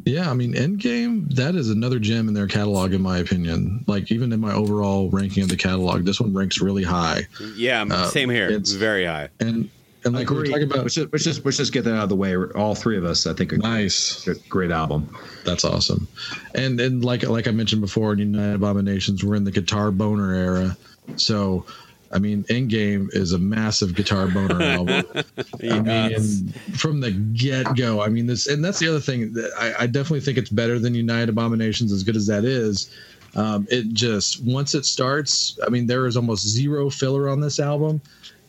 [0.05, 3.83] Yeah, I mean, Endgame, that is another gem in their catalog, in my opinion.
[3.87, 7.27] Like, even in my overall ranking of the catalog, this one ranks really high.
[7.55, 8.47] Yeah, Uh, same here.
[8.49, 9.29] it's- Very high.
[9.39, 9.69] And
[10.03, 12.09] and like we're talking about, let's just, let's just let's just get that out of
[12.09, 12.35] the way.
[12.35, 14.27] All three of us, I think, are nice.
[14.49, 15.09] great album.
[15.45, 16.07] That's awesome.
[16.53, 20.31] And and like like I mentioned before, in United Abominations, we're in the guitar boner
[20.35, 20.77] era.
[21.15, 21.65] So,
[22.11, 25.23] I mean, Endgame is a massive guitar boner album.
[25.69, 28.01] I mean, from the get go.
[28.01, 29.33] I mean, this and that's the other thing.
[29.33, 32.89] That I, I definitely think it's better than United Abominations, as good as that is.
[33.35, 37.59] Um, it just once it starts, I mean, there is almost zero filler on this
[37.59, 38.01] album,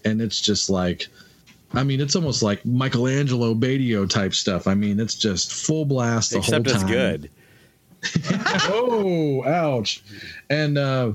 [0.04, 1.08] and it's just like.
[1.74, 4.68] I mean, it's almost like Michael Angelo Batio type stuff.
[4.68, 6.92] I mean, it's just full blast the Except whole it's time.
[6.92, 7.30] good.
[8.70, 10.02] oh, ouch.
[10.50, 11.12] And uh,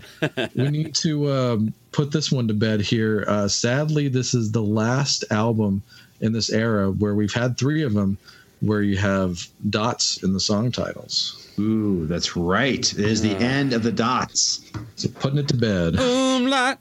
[0.56, 3.26] we need to um, put this one to bed here.
[3.28, 5.82] Uh, sadly, this is the last album
[6.20, 8.18] in this era where we've had three of them
[8.62, 11.52] where you have dots in the song titles.
[11.60, 12.92] Ooh, that's right.
[12.94, 14.72] It is the end of the dots.
[14.96, 15.96] So putting it to bed.
[15.96, 16.78] Umlaut.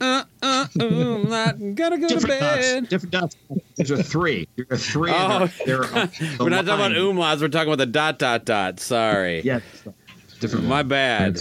[0.00, 2.80] Uh, uh, not gonna go to different bed.
[2.82, 2.88] dots.
[2.90, 3.36] Different dots.
[3.76, 4.48] These are three.
[4.56, 5.10] There are three.
[5.14, 7.18] Oh, They're, they're We're not talking about aligned.
[7.18, 7.40] umlauts.
[7.40, 8.80] We're talking about the dot, dot, dot.
[8.80, 9.40] Sorry.
[9.42, 9.60] Yeah,
[10.40, 10.66] different.
[10.66, 11.38] My bad.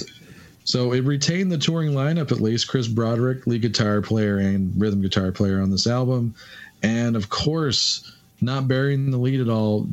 [0.65, 2.67] So it retained the touring lineup at least.
[2.69, 6.35] Chris Broderick, lead guitar player and rhythm guitar player on this album.
[6.83, 9.87] And of course, not bearing the lead at all,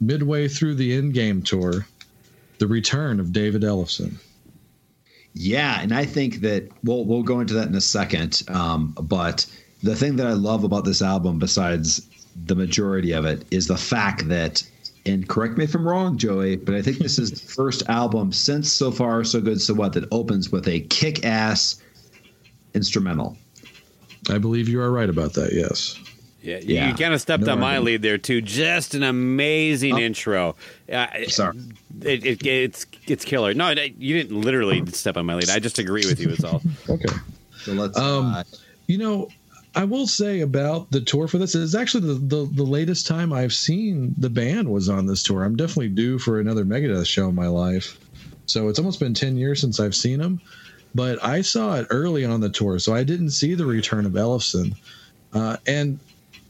[0.00, 1.86] midway through the Endgame tour,
[2.58, 4.14] the return of David Ellefson.
[5.34, 8.42] Yeah, and I think that we'll we'll go into that in a second.
[8.48, 9.46] Um, but
[9.82, 12.08] the thing that I love about this album, besides
[12.46, 14.62] the majority of it, is the fact that,
[15.04, 18.32] and correct me if I'm wrong, Joey, but I think this is the first album
[18.32, 21.82] since So Far So Good So What that opens with a kick-ass
[22.74, 23.36] instrumental.
[24.30, 25.98] I believe you are right about that, yes.
[26.44, 26.92] Yeah, you, Yeah.
[26.94, 28.40] kind of stepped No on my lead there too.
[28.42, 29.98] Just an amazing Oh.
[29.98, 30.56] intro.
[30.92, 31.56] Uh, Sorry.
[32.02, 33.54] it, it, it's it's killer.
[33.54, 35.48] No, it- you didn't literally step on my lead.
[35.50, 36.30] I just agree with you.
[36.30, 36.60] It's all.
[36.88, 37.14] Okay.
[37.62, 37.98] So let's.
[37.98, 38.44] Um, uh,
[38.86, 39.28] You know,
[39.74, 43.32] I will say about the tour for this is actually the, the the latest time
[43.32, 45.42] I've seen the band was on this tour.
[45.44, 47.98] I'm definitely due for another Megadeth show in my life.
[48.46, 50.38] So it's almost been 10 years since I've seen them,
[50.94, 54.12] but I saw it early on the tour, so I didn't see the return of
[54.12, 54.74] Ellefson.
[55.32, 55.98] Uh, and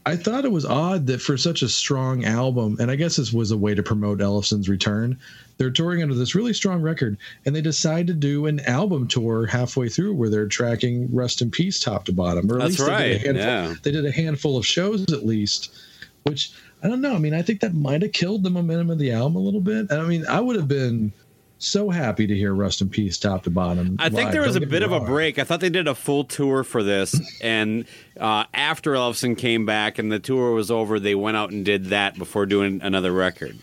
[0.07, 3.33] I thought it was odd that for such a strong album, and I guess this
[3.33, 5.17] was a way to promote Ellefson's return,
[5.57, 9.47] they're touring under this really strong record, and they decide to do an album tour
[9.47, 12.51] halfway through where they're tracking Rust in Peace top to bottom.
[12.51, 13.75] Or at That's least right, They did, a handful, yeah.
[13.81, 15.75] they did a handful of shows at least,
[16.23, 16.51] which
[16.83, 17.15] I don't know.
[17.15, 19.61] I mean, I think that might have killed the momentum of the album a little
[19.61, 19.89] bit.
[19.89, 21.13] And I mean, I would have been
[21.57, 23.95] so happy to hear Rust in Peace top to bottom.
[23.99, 25.39] I think there was a Don't get bit of a break.
[25.39, 27.85] I thought they did a full tour for this, and
[28.19, 31.85] uh, after Ellefson came back and the tour was over, they went out and did
[31.85, 33.57] that before doing another record.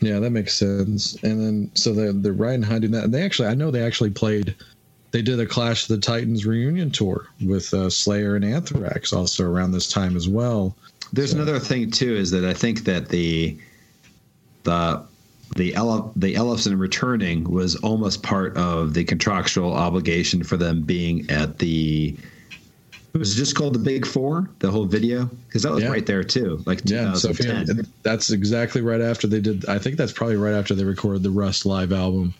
[0.00, 1.14] Yeah, that makes sense.
[1.22, 3.82] And then so they're they're riding high doing that, and they actually I know they
[3.82, 4.54] actually played.
[5.12, 9.44] They did a Clash of the Titans reunion tour with uh, Slayer and Anthrax also
[9.44, 10.74] around this time as well.
[11.12, 13.56] There's another thing too is that I think that the
[14.64, 15.04] the
[15.56, 21.28] the Ele- the Ellefson returning was almost part of the contractual obligation for them being
[21.30, 22.16] at the
[23.14, 25.90] it was just called the Big Four the whole video because that was Yeah.
[25.90, 27.86] right there too like Yeah, so 2010.
[28.02, 29.66] that's exactly right after they did.
[29.68, 32.32] I think that's probably right after they recorded the Rust live album.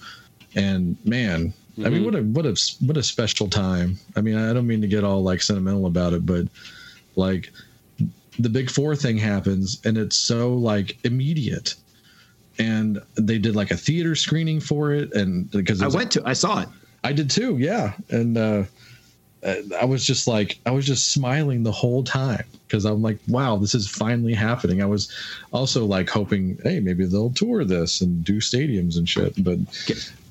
[0.54, 2.04] And man, I mean, mm-hmm.
[2.04, 3.98] what a what a what a special time.
[4.16, 6.46] I mean, I don't mean to get all like sentimental about it, but
[7.16, 7.50] like
[8.38, 11.74] the Big Four thing happens, and it's so like immediate.
[12.59, 16.34] And they did like a theater screening for it, and because I went to I
[16.34, 16.68] saw it
[17.05, 17.94] I did too, yeah.
[18.11, 18.64] And uh,
[19.42, 23.18] uh, I was just like, I was just smiling the whole time because I'm like,
[23.28, 24.82] wow, this is finally happening.
[24.82, 25.12] I was
[25.53, 29.42] also like hoping, hey, maybe they'll tour this and do stadiums and shit.
[29.42, 29.59] But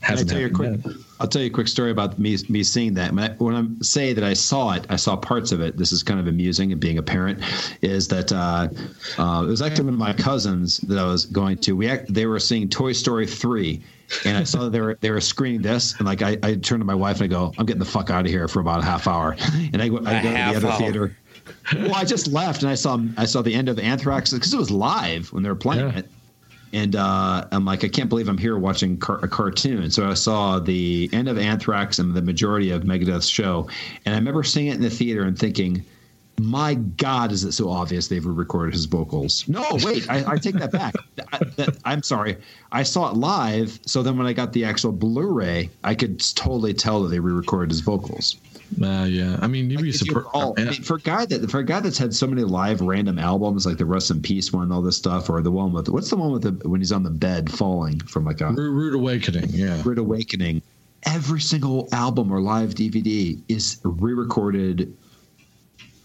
[0.04, 0.80] I'll Hasn't tell you a quick.
[0.84, 0.96] yet.
[1.20, 3.14] I'll tell you a quick story about me me seeing that.
[3.14, 5.78] When I, when I say that I saw it, I saw parts of it.
[5.78, 7.40] This is kind of amusing, and being a parent,
[7.84, 8.68] is that uh,
[9.20, 11.76] uh, it was actually one of my cousins that I was going to.
[11.76, 13.82] We act, they were seeing Toy Story three,
[14.26, 16.82] and I saw that they were they were screening this, and like I, I turned
[16.82, 18.80] to my wife and I go, I'm getting the fuck out of here for about
[18.80, 19.36] a half hour,
[19.74, 20.78] and I, go- go to the other hour.
[20.80, 21.18] theater.
[21.76, 24.58] Well, I just left and I saw I saw the end of Anthrax because it
[24.58, 26.00] was live when they were playing Yeah.
[26.00, 26.10] it
[26.74, 29.92] and uh, I'm like, I can't believe I'm here watching car- a cartoon.
[29.92, 33.70] So I saw the end of Anthrax and the majority of Megadeth's show,
[34.06, 35.84] and I remember seeing it in the theater and thinking,
[36.40, 40.38] "My God, is it so obvious they've re recorded his vocals?" No, wait, I, I
[40.38, 40.96] take that back.
[41.34, 41.40] I,
[41.86, 42.38] I'm sorry,
[42.72, 43.80] I saw it live.
[43.86, 47.72] So then when I got the actual Blu-ray, I could totally tell that they re-recorded
[47.72, 48.38] his vocals.
[48.80, 50.60] Uh, yeah, I mean, you'd be If you surprised.
[50.60, 53.20] I mean, for a guy that for a guy that's had so many live random
[53.20, 56.10] albums like the Rust in Peace one, all this stuff, or the one with what's
[56.10, 58.96] the one with the when he's on the bed falling from like a Rude, Rude
[58.96, 59.82] Awakening, yeah.
[59.84, 60.62] Rude Awakening.
[61.04, 64.96] Every single album or live DVD is re-recorded.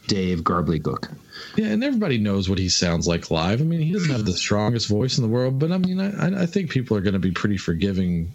[0.07, 1.13] Dave Garblygook.
[1.57, 3.61] Yeah, and everybody knows what he sounds like live.
[3.61, 6.43] I mean, he doesn't have the strongest voice in the world, but I mean, I,
[6.43, 8.33] I think people are going to be pretty forgiving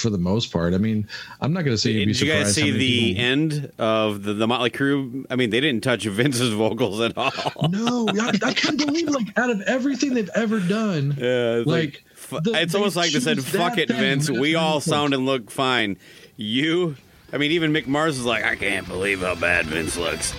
[0.00, 0.74] for the most part.
[0.74, 1.08] I mean,
[1.40, 2.44] I'm not going to say you'd be Did you surprised.
[2.46, 5.24] guys see the people- end of the, the Mötley Crüe?
[5.30, 7.32] I mean, they didn't touch Vince's vocals at all.
[7.70, 11.14] No, I, I couldn't believe like out of everything they've ever done.
[11.18, 14.28] Yeah, it's like, the- it's almost like they said, "Fuck it, Vince.
[14.30, 15.96] We all sound and look fine.
[16.36, 16.96] You,
[17.32, 20.34] I mean, even Mick Mars is like, I can't believe how bad Vince looks."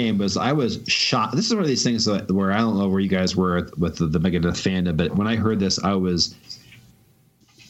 [0.00, 1.36] Endgame was I was shocked.
[1.36, 3.68] This is one of these things that, where I don't know where you guys were
[3.78, 6.34] with the, the Megadeth fandom, but when I heard this, I was.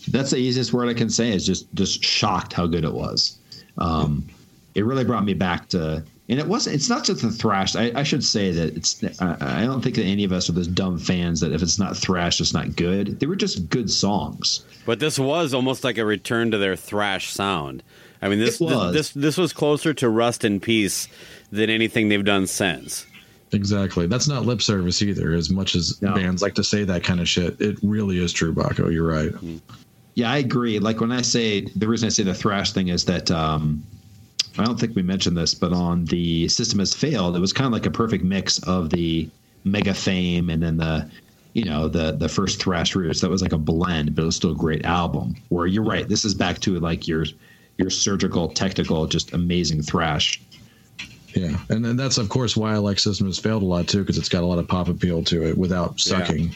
[0.09, 3.39] That's the easiest word I can say is just just shocked how good it was.
[3.79, 4.27] Um,
[4.75, 6.77] it really brought me back to, and it wasn't.
[6.77, 7.77] It's not just the thrash.
[7.77, 9.03] I, I should say that it's.
[9.21, 11.79] I, I don't think that any of us are those dumb fans that if it's
[11.79, 13.21] not thrash, it's not good.
[13.21, 14.65] They were just good songs.
[14.87, 17.83] But this was almost like a return to their thrash sound.
[18.23, 18.93] I mean, this was.
[18.93, 21.09] this this was closer to Rust in Peace
[21.51, 23.07] than anything they've done since.
[23.53, 24.07] Exactly.
[24.07, 26.15] That's not lip service either, as much as No.
[26.15, 27.61] bands like to say that kind of shit.
[27.61, 28.93] It really is true, Bakko.
[28.93, 29.33] You're right.
[30.15, 30.79] Yeah, I agree.
[30.79, 33.83] Like when I say the reason I say the thrash thing is that um,
[34.59, 37.67] I don't think we mentioned this, but on the System Has Failed, it was kind
[37.67, 39.29] of like a perfect mix of the
[39.65, 41.11] mega fame and then the
[41.53, 44.37] you know the the first thrash roots that was like a blend but it was
[44.37, 47.27] still a great album where you're right this is back to like your
[47.77, 50.41] your surgical technical just amazing thrash
[51.35, 54.01] Yeah, and then that's of course why I like System has failed a lot too
[54.01, 56.55] because it's got a lot of pop appeal to it without sucking.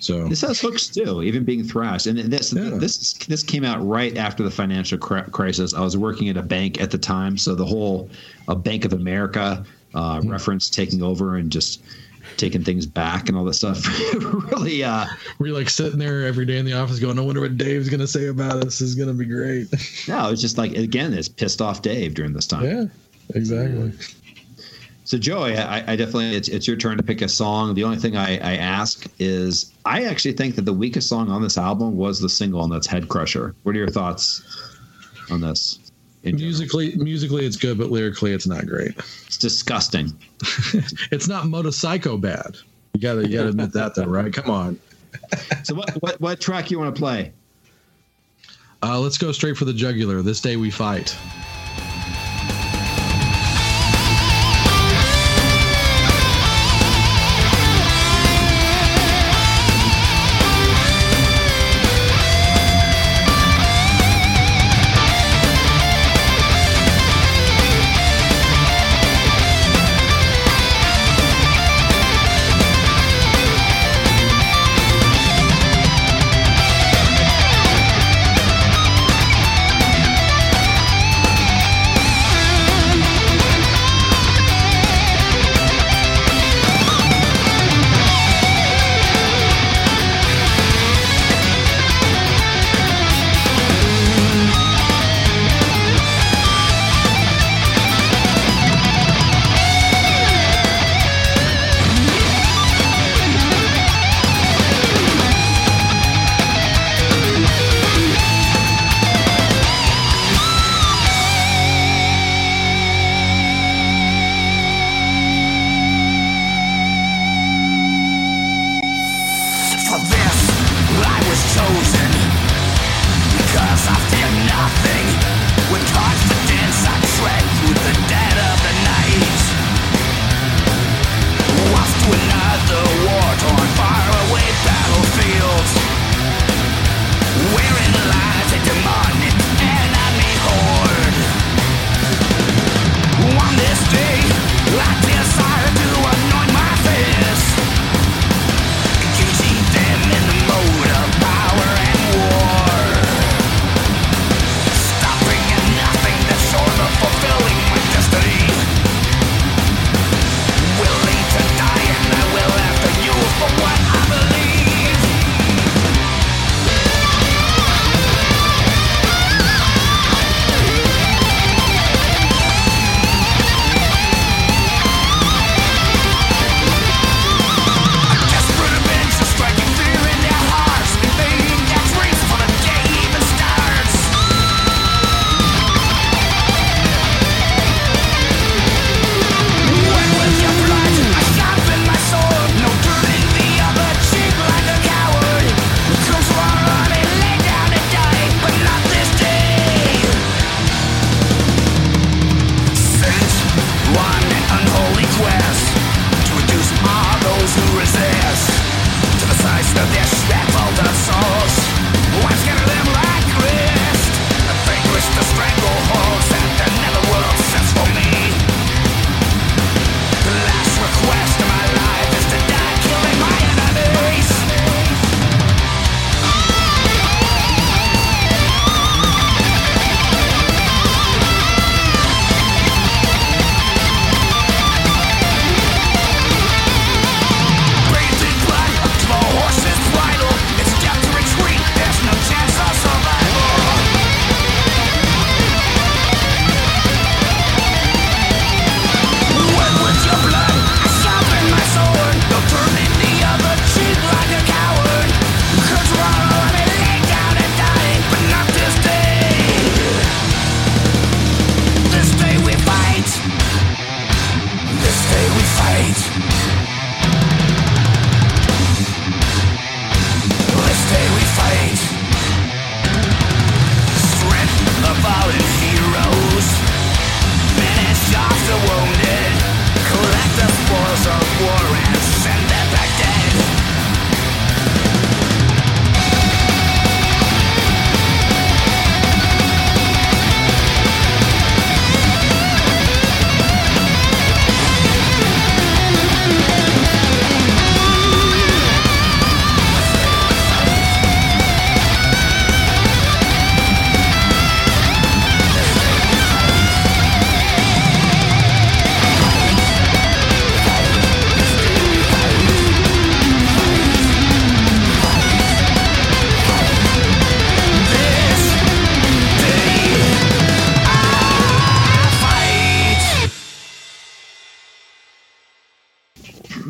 [0.00, 2.06] So this has hooks too even being thrashed.
[2.06, 2.70] and this Yeah.
[2.78, 6.78] this this came out right after the financial crisis i was working at a bank
[6.80, 8.10] at the time so the whole
[8.48, 10.28] uh, bank of america uh, Hmm.
[10.28, 11.80] reference taking over and just
[12.36, 13.82] taking things back and all that stuff
[14.50, 15.06] really uh
[15.38, 18.06] we're like sitting there every day in the office going, I wonder what Dave's gonna
[18.06, 18.64] say about us.
[18.78, 19.68] This is gonna be great.
[20.08, 22.84] no it's just like again it's pissed off dave during this time yeah,
[23.34, 23.92] exactly.
[25.04, 27.74] So Joey, I, I definitely it's, it's your turn to pick a song.
[27.74, 31.42] The only thing I, I ask is I actually think that the weakest song on
[31.42, 33.54] this album was the single, and that's Head Crusher.
[33.64, 34.42] What are your thoughts
[35.30, 35.78] on this?
[36.22, 38.92] Musically, musically it's good, but lyrically it's not great.
[39.26, 40.10] it's disgusting.
[41.10, 42.56] It's not Motorcycle bad.
[42.94, 44.32] You gotta you gotta admit that though, right?
[44.32, 44.80] Come on.
[45.64, 47.32] So what what, what track you want to play?
[48.82, 50.22] Uh, let's go straight for the jugular.
[50.22, 51.16] This day we fight.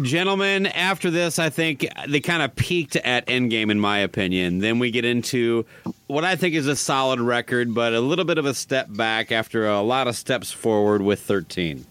[0.02, 4.58] Gentlemen, after this, I think they kind of peaked at Endgame, in my opinion.
[4.58, 5.66] Then we get into
[6.06, 9.32] what I think is a solid record, but a little bit of a step back
[9.32, 11.84] after a lot of steps forward with 13.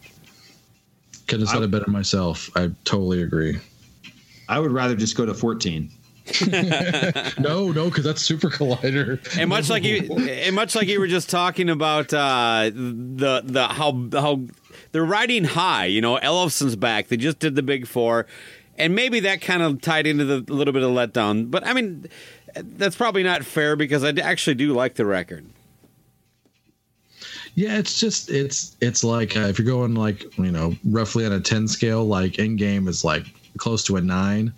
[1.27, 2.49] Could have said it better myself.
[2.55, 3.57] I totally agree.
[4.49, 5.89] I would rather just go to 14.
[7.39, 9.19] No, no, because that's Super Collider.
[9.37, 13.67] And much like you, and much like you were just talking about uh, the the
[13.67, 14.41] how how
[14.93, 15.85] they're riding high.
[15.85, 17.09] You know, Ellefson's back.
[17.09, 18.25] They just did the big four,
[18.77, 21.51] and maybe that kind of tied into the little bit of letdown.
[21.51, 22.07] But I mean,
[22.55, 25.45] that's probably not fair because I actually do like the record.
[27.55, 31.33] Yeah, it's just it's it's like uh, if you're going like you know roughly on
[31.33, 33.25] a ten scale, like Endgame is like
[33.57, 34.53] close to a nine,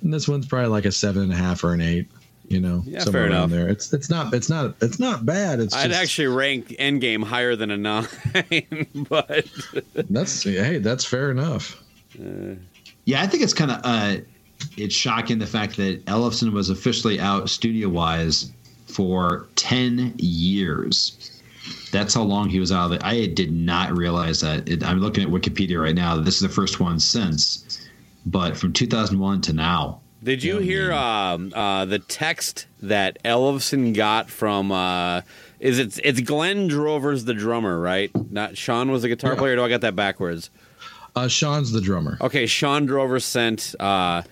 [0.00, 2.08] and this one's probably like a seven and a half or an eight.
[2.52, 3.50] You know, Yeah, somewhere fair around enough.
[3.50, 3.68] there.
[3.68, 5.58] It's it's not it's not it's not bad.
[5.58, 8.06] It's I'd just, actually rank Endgame higher than a nine,
[9.08, 9.46] but
[10.10, 11.82] that's hey that's fair enough.
[13.06, 14.16] Yeah, I think it's kind of uh,
[14.76, 18.52] it's shocking the fact that Ellefson was officially out studio wise
[18.86, 21.40] for ten years.
[21.90, 23.02] That's how long he was out of it.
[23.02, 24.68] I did not realize that.
[24.68, 26.16] It, I'm looking at Wikipedia right now.
[26.18, 27.80] This is the first one since,
[28.26, 30.01] but from 2001 to now.
[30.22, 34.70] Did you hear um, uh, the text that Ellefson got from?
[34.70, 35.22] Uh,
[35.58, 38.10] is it it's Glenn Drover's the drummer, right?
[38.30, 39.38] Not Shawn was the guitar Yeah.
[39.38, 39.52] player.
[39.54, 40.50] Or do I got that backwards?
[41.16, 42.18] Uh, Shawn's the drummer.
[42.20, 44.22] Okay, Shawn Drover sent uh,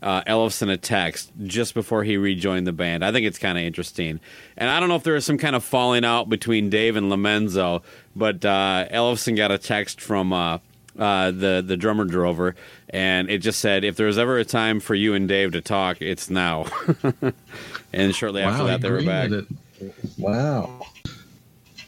[0.00, 3.04] uh, Ellefson a text just before he rejoined the band.
[3.04, 4.20] I think it's kind of interesting.
[4.56, 7.10] And I don't know if there was some kind of falling out between Dave and
[7.10, 7.82] Lomenzo,
[8.16, 10.32] but uh, Ellefson got a text from
[11.00, 12.54] uh, the, the drummer Drover,
[12.90, 15.60] and it just said, if there was ever a time for you and Dave to
[15.60, 16.66] talk, it's now.
[17.92, 19.30] and shortly after Wow, that, they were back.
[19.30, 19.46] it.
[20.18, 20.82] Wow.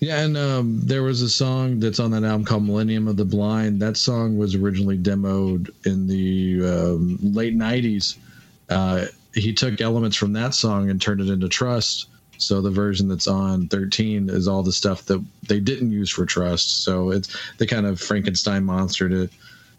[0.00, 3.24] Yeah, and um, there was a song that's on that album called "Millennium of the
[3.24, 8.16] Blind." That song was originally demoed in the um, late '90s.
[8.68, 12.06] Uh, he took elements from that song and turned it into Trust.
[12.38, 16.26] So the version that's on 13 is all the stuff that they didn't use for
[16.26, 16.84] Trust.
[16.84, 19.30] So it's they kind of Frankenstein monstered it.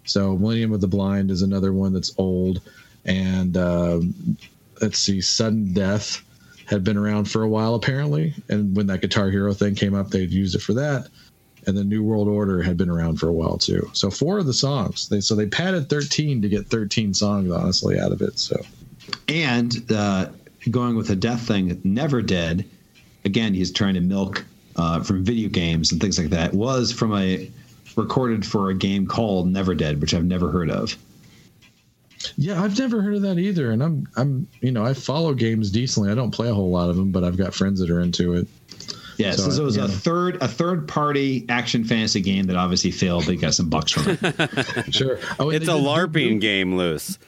[0.06, 2.62] So Millennium of the Blind is another one that's old,
[3.06, 4.38] and um,
[4.82, 6.22] let's see, Sudden Death
[6.66, 10.10] had been around for a while apparently, and when that Guitar Hero thing came up,
[10.10, 11.08] they'd used it for that.
[11.66, 13.90] And the New World Order had been around for a while too.
[13.94, 17.98] So four of the songs, they so they padded 13 to get 13 songs honestly
[17.98, 18.38] out of it.
[18.38, 18.62] So
[19.30, 20.28] And uh,
[20.70, 22.66] going with the death thing, Never Dead,
[23.26, 24.46] again, he's trying to milk
[24.76, 27.50] uh, from video games and things like that, was from a
[27.96, 30.96] recorded for a game called Never Dead, which I've never heard of.
[32.38, 33.72] yeah, I've never heard of that either.
[33.72, 36.10] And I'm I'm you know I follow games decently.
[36.12, 38.34] I don't play a whole lot of them, but I've got friends that are into
[38.34, 38.48] it.
[39.18, 39.86] Yes, So, so, it was yeah.
[39.86, 43.26] a third a third party action fantasy game that obviously failed.
[43.26, 44.94] They got some bucks from it.
[44.94, 47.20] Sure, oh, It's a LARPing Duke- game, Loose.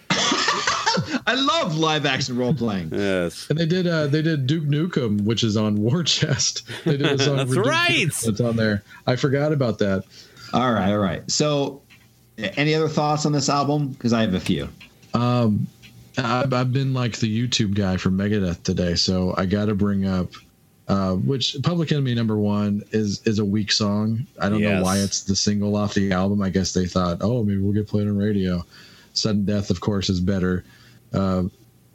[1.28, 2.90] I love live action role playing.
[2.94, 3.48] Yes.
[3.50, 6.64] And they did uh they did Duke Nukem, which is on War Chest.
[6.86, 8.08] They did a song That's for right.
[8.08, 8.84] Nukem That's on there.
[9.08, 10.04] I forgot about that.
[10.54, 11.30] All right, all right.
[11.30, 11.82] So,
[12.38, 13.90] any other thoughts on this album?
[13.90, 14.70] Because I have a few.
[15.14, 15.68] Um,
[16.18, 20.06] I've, I've been like the YouTube guy for Megadeth today, so I got to bring
[20.06, 20.32] up
[20.88, 24.26] uh, which Public Enemy number one is is a weak song.
[24.40, 24.78] I don't Yes.
[24.78, 26.42] know why it's the single off the album.
[26.42, 28.64] I guess they thought, oh, maybe we'll get played on radio.
[29.14, 30.64] Sudden Death, of course, is better.
[31.14, 31.44] Uh,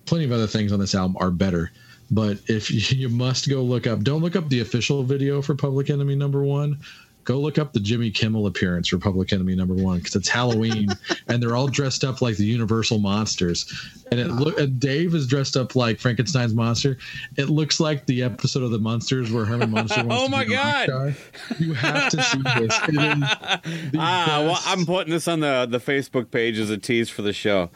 [0.06, 1.70] plenty of other things on this album are better.
[2.10, 5.54] But if you, you must go look up, don't look up the official video for
[5.54, 6.78] Public Enemy number one.
[7.24, 10.88] Go look up the Jimmy Kimmel appearance for Public Enemy number one because it's Halloween
[11.28, 13.70] and they're all dressed up like the Universal monsters.
[14.10, 16.96] And it look and Dave is dressed up like Frankenstein's monster.
[17.36, 21.14] It looks like the episode of the Munsters where Herman Munster wants Oh my God.
[21.58, 22.80] You have to see this.
[22.88, 24.60] It is the Ah, well.
[24.64, 27.70] I'm putting this on the, the Facebook page as a tease for the show.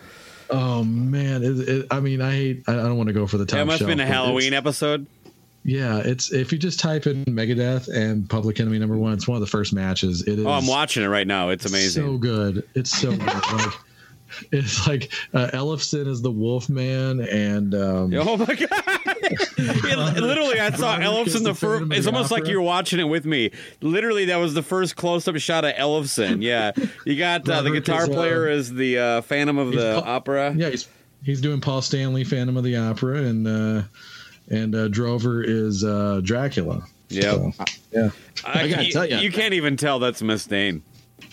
[0.51, 2.65] Oh man, it, it, I mean, I hate.
[2.66, 3.59] I, I don't want to go for the top.
[3.59, 5.07] That must have been a shelf, Halloween episode.
[5.65, 9.37] Yeah, it's if you just type in Megadeth and Public Enemy number one, it's one
[9.37, 10.23] of the first matches.
[10.23, 10.47] It is.
[10.47, 11.49] Oh, I'm watching it right now.
[11.49, 12.05] It's amazing.
[12.05, 12.69] So good.
[12.75, 13.21] It's so good.
[13.27, 13.75] like
[14.52, 19.01] it's like uh, Ellefson is the Wolf Man, and um, Oh my god!
[19.56, 21.93] It- literally, I saw Robert Ellefson the the first.
[21.93, 23.51] It's the almost like you're watching it with me.
[23.81, 26.43] Literally, that was the first close-up shot of Ellefson.
[26.43, 26.73] Yeah,
[27.06, 30.11] you got uh, the guitar is, uh, player is the uh, Phantom of the Paul-
[30.12, 30.55] Opera.
[30.56, 30.89] yeah, he's
[31.23, 33.82] he's doing Paul Stanley, Phantom of the Opera, and uh,
[34.51, 36.85] and uh, Drover is uh, Dracula.
[37.09, 37.23] Yep.
[37.24, 37.52] So,
[37.93, 38.11] yeah.
[38.44, 39.19] I, gotta you, tell ya.
[39.20, 40.82] you can't even tell that's Mustaine.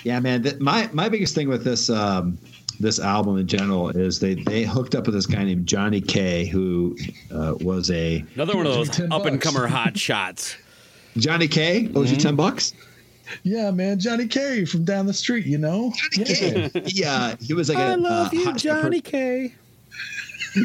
[0.03, 0.43] Yeah, man.
[0.43, 2.37] Th- my my biggest thing with this um,
[2.79, 6.45] this album in general is they they hooked up with this guy named Johnny K,
[6.45, 6.97] who
[7.33, 10.55] uh, was a Another one of those up and comer hot shots.
[11.17, 11.89] Johnny K.
[11.95, 12.73] Owes you ten bucks.
[13.43, 15.93] Yeah, man, Johnny K from down the street, you know.
[16.17, 16.69] Yeah.
[16.85, 19.53] Yeah, he was like a I love uh, you, hot shot Johnny K.
[20.53, 20.63] pro-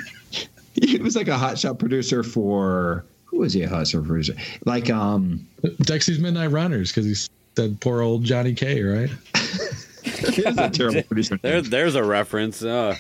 [0.75, 4.35] he was like a hotshot producer for who was he a hotshot producer?
[4.65, 7.15] Like um, Dexy's Midnight Runners because he
[7.57, 9.11] said poor old Johnny K, right?
[10.19, 11.39] he a terrible producer.
[11.41, 12.63] There, there's a reference.
[12.63, 12.97] Uh,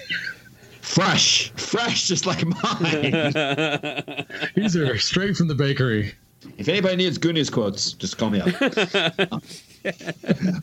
[0.80, 3.10] Fresh, fresh, just like mine.
[4.54, 6.14] These are straight from the bakery.
[6.58, 8.48] if anybody needs Goonies quotes, just call me up.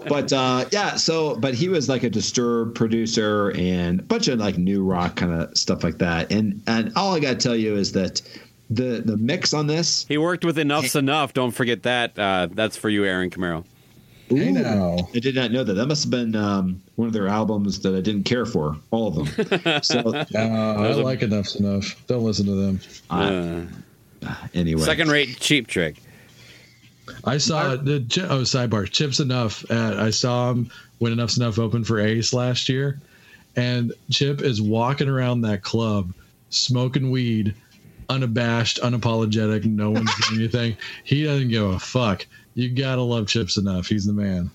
[0.08, 4.40] but uh, yeah, so but he was like a Disturbed producer and a bunch of
[4.40, 6.32] like new rock kind of stuff like that.
[6.32, 8.22] And and all I got to tell you is that
[8.70, 11.34] the the mix on this he worked with Enuff Z'Nuff.
[11.34, 12.18] Don't forget that.
[12.18, 13.66] Uh, that's for you, Aaron Camaro.
[14.36, 14.54] Hey Ooh.
[14.54, 14.98] now.
[15.14, 15.74] I did not know that.
[15.74, 19.08] That must have been um, one of their albums that I didn't care for, all
[19.08, 19.82] of them.
[19.84, 20.00] so
[20.36, 21.96] Uh, I like Enuff Z'Nuff.
[22.08, 22.80] Don't listen to them.
[23.10, 23.62] Uh,
[24.54, 26.02] anyway, second rate cheap trick.
[27.26, 27.98] I saw the
[28.30, 29.70] oh sidebar Chip Z'Nuff.
[29.70, 33.00] At, I saw him when Enuff Z'Nuff opened for Ace last year,
[33.56, 36.14] and Chip is walking around that club
[36.50, 37.56] smoking weed,
[38.10, 39.66] unabashed, unapologetic.
[39.66, 40.78] No one's doing anything.
[41.04, 42.26] He doesn't give a fuck.
[42.56, 43.88] You gotta love Chip Z'Nuff.
[43.88, 44.52] He's the man.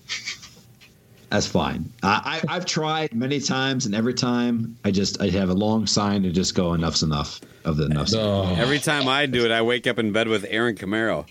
[1.29, 1.91] That's fine.
[2.01, 5.85] I, I, I've tried many times, and every time I just I have a long
[5.85, 8.13] sign to just go enough's enough of the enough's.
[8.13, 8.25] enough.
[8.25, 11.25] Oh, Every time I do it, I wake up in bed with Aaron Camaro.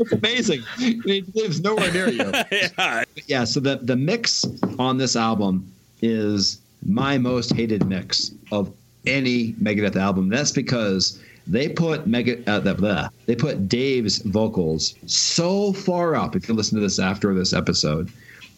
[0.00, 0.62] It's amazing.
[0.78, 2.30] He lives nowhere near you.
[2.52, 3.04] yeah.
[3.26, 3.44] yeah.
[3.44, 4.44] So the the mix
[4.78, 5.70] on this album
[6.02, 8.72] is my most hated mix of
[9.06, 10.28] any Megadeth album.
[10.28, 16.36] That's because they put Mega uh, the, the, they put Dave's vocals so far up.
[16.36, 18.12] If you listen to this after this episode,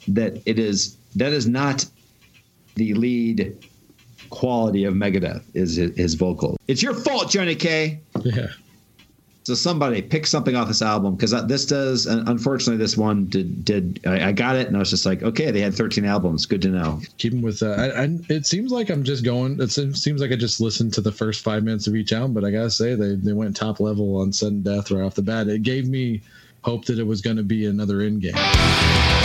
[0.08, 1.86] that it is that is not
[2.74, 3.56] the lead
[4.30, 6.56] quality of Megadeth is his, his vocal.
[6.68, 8.00] It's your fault, Johnny K.
[8.22, 8.48] yeah.
[9.44, 12.06] So somebody pick something off this album because this does.
[12.06, 13.64] Unfortunately, this one did.
[13.64, 16.44] Did I, I got it and I was just like, okay, they had 13 albums.
[16.44, 17.00] Good to know.
[17.16, 19.60] Keep him with I, it seems like I'm just going.
[19.60, 22.34] It seems, seems like I just listened to the first five minutes of each album,
[22.34, 25.22] but I gotta say they they went top level on sudden death right off the
[25.22, 25.48] bat.
[25.48, 26.20] It gave me
[26.62, 29.19] hope that it was going to be another Endgame.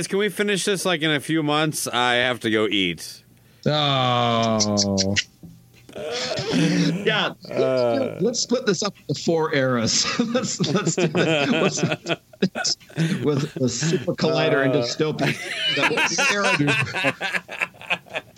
[0.00, 1.86] Guys, can we finish this like in a few months?
[1.86, 3.22] I have to go eat.
[3.66, 5.14] Oh,
[7.04, 10.06] Yeah, let's, let's split this up into four eras.
[10.32, 11.82] let's let's do this.
[11.82, 12.78] Let's,
[13.22, 15.36] with the super collider and dystopia.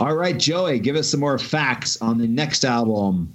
[0.01, 3.32] All right, Joey, give us some more facts on the next album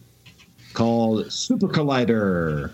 [0.74, 2.74] called Super Collider.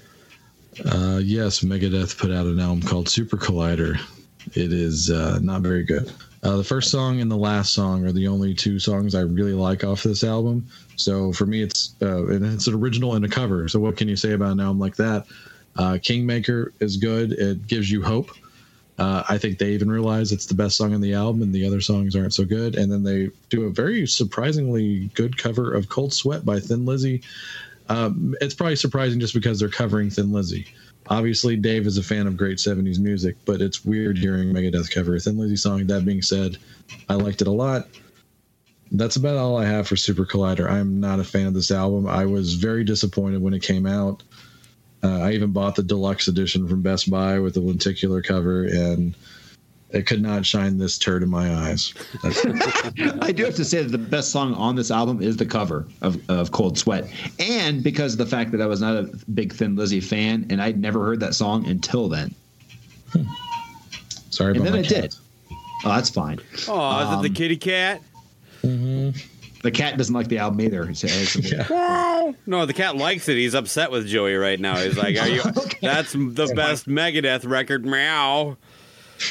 [0.83, 3.99] uh, yes, Megadeth put out an album called Super Collider.
[4.53, 6.11] It is uh, not very good.
[6.43, 9.53] Uh, the first song and the last song are the only two songs I really
[9.53, 10.67] like off this album.
[10.97, 13.67] So for me, it's uh, and it's an original and a cover.
[13.69, 15.25] So what can you say about an album like that?
[15.77, 17.31] Uh, Kingmaker is good.
[17.31, 18.31] It gives you hope.
[18.99, 21.65] Uh, I think they even realize it's the best song on the album, and the
[21.65, 22.75] other songs aren't so good.
[22.75, 27.21] And then they do a very surprisingly good cover of "Cold Sweat" by Thin Lizzy.
[27.89, 30.67] Um, it's probably surprising just because they're covering Thin Lizzy.
[31.09, 35.15] Obviously, Dave is a fan of great '70s music, but it's weird hearing Megadeth cover
[35.15, 35.85] a Thin Lizzy song.
[35.87, 36.57] That being said,
[37.09, 37.87] I liked it a lot.
[38.91, 40.69] That's about all I have for Super Collider.
[40.69, 42.07] I'm not a fan of this album.
[42.07, 44.23] I was very disappointed when it came out.
[45.03, 49.15] Uh, I even bought the deluxe edition from Best Buy with the lenticular cover, and
[49.93, 51.93] it could not shine this turd in my eyes.
[52.23, 55.85] I do have to say that the best song on this album is the cover
[56.01, 57.07] of, of Cold Sweat.
[57.39, 59.03] And because of the fact that I was not a
[59.33, 62.33] big Thin Lizzy fan and I'd never heard that song until then.
[64.29, 65.01] sorry And about then my I cat.
[65.01, 65.15] did.
[65.85, 66.39] Oh, that's fine.
[66.67, 68.01] Oh, is it the Um, kitty cat?
[68.61, 70.83] The cat doesn't like the album either.
[70.89, 71.69] It's- it's-
[72.47, 73.35] No, the cat likes it.
[73.37, 74.77] He's upset with Joey right now.
[74.77, 75.41] He's like, "Are you?
[75.81, 78.57] That's the best Megadeth record." Meow.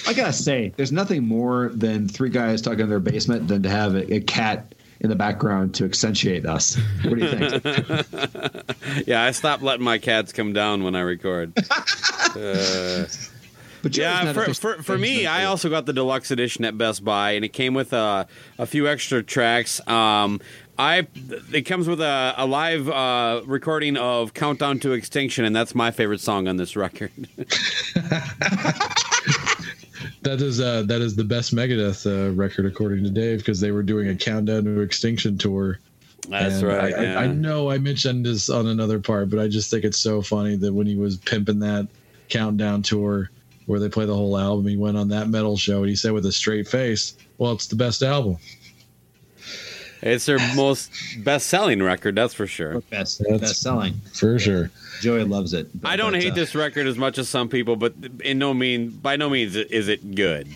[0.06, 3.70] I gotta say, there's nothing more than three guys talking in their basement than to
[3.70, 6.76] have a, a cat in the background to accentuate us.
[7.04, 9.06] What do you think?
[9.06, 11.52] Yeah, I stop letting my cats come down when I record.
[12.36, 13.04] Uh,
[13.82, 17.32] But yeah, for, for, for me, I also got the deluxe edition at Best Buy,
[17.32, 19.84] and it came with a, a few extra tracks.
[19.88, 20.40] Um,
[20.78, 21.06] I
[21.52, 25.90] it comes with a, a live uh, recording of Countdown to Extinction, and that's my
[25.90, 27.10] favorite song on this record.
[30.22, 33.72] That is uh, that is the best Megadeth uh, record according to Dave because they
[33.72, 35.78] were doing a countdown to extinction tour.
[36.28, 36.94] That's And right.
[36.94, 39.98] I, I- I, know I mentioned this on another part, but I just think it's
[39.98, 41.88] so funny that when he was pimping that
[42.28, 43.30] countdown tour
[43.66, 46.12] where they play the whole album, he went on that metal show and he said
[46.12, 48.36] with a straight face, "Well, it's the best album."
[50.02, 52.80] It's their most best-selling record, that's for sure.
[52.90, 53.94] Best, best selling.
[54.12, 54.70] For sure.
[55.00, 55.68] Joey loves it.
[55.84, 58.90] I don't hate uh, this record as much as some people, but in no mean,
[58.90, 60.48] by no means is it good.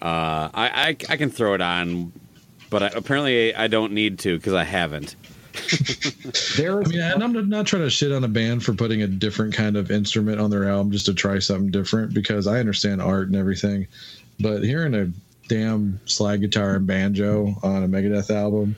[0.00, 2.12] Uh, I, I I can throw it on,
[2.70, 5.16] but I, apparently I don't need to because I haven't.
[6.56, 9.06] There I mean, and I'm not trying to shit on a band for putting a
[9.06, 13.00] different kind of instrument on their album just to try something different because I understand
[13.00, 13.86] art and everything,
[14.40, 15.10] but hearing a
[15.48, 18.76] damn slide guitar and banjo on a Megadeth album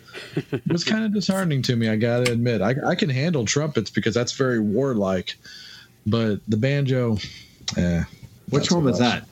[0.52, 1.88] it was kind of disheartening to me.
[1.88, 5.36] I gotta admit, I, I can handle trumpets because that's very warlike,
[6.06, 7.18] but the banjo,
[7.76, 8.04] eh.
[8.50, 9.24] which one was that?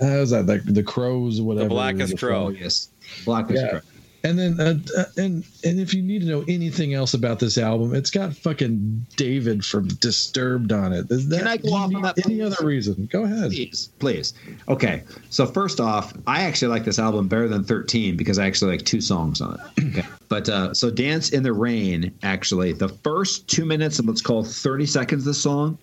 [0.00, 1.68] Uh, was that like the crows, whatever?
[1.68, 2.46] Blackest the Crow.
[2.46, 2.88] Oh yes,
[3.24, 3.68] Black is Yeah.
[3.70, 3.80] Crow.
[4.22, 7.56] And then, uh, uh, and and if you need to know anything else about this
[7.56, 11.10] album, it's got fucking David from Disturbed on it.
[11.10, 12.42] Is that, Can I go off on that, Any please?
[12.52, 13.08] other reason?
[13.10, 13.50] Go ahead.
[13.50, 14.34] Please, please.
[14.68, 18.72] Okay, so first off, I actually like this album better than 13 because I actually
[18.72, 19.60] like two songs on it.
[19.90, 20.06] Okay.
[20.28, 24.44] But uh, so Dance in the Rain, actually, the first two minutes and let's call
[24.44, 25.76] 30 seconds of the song,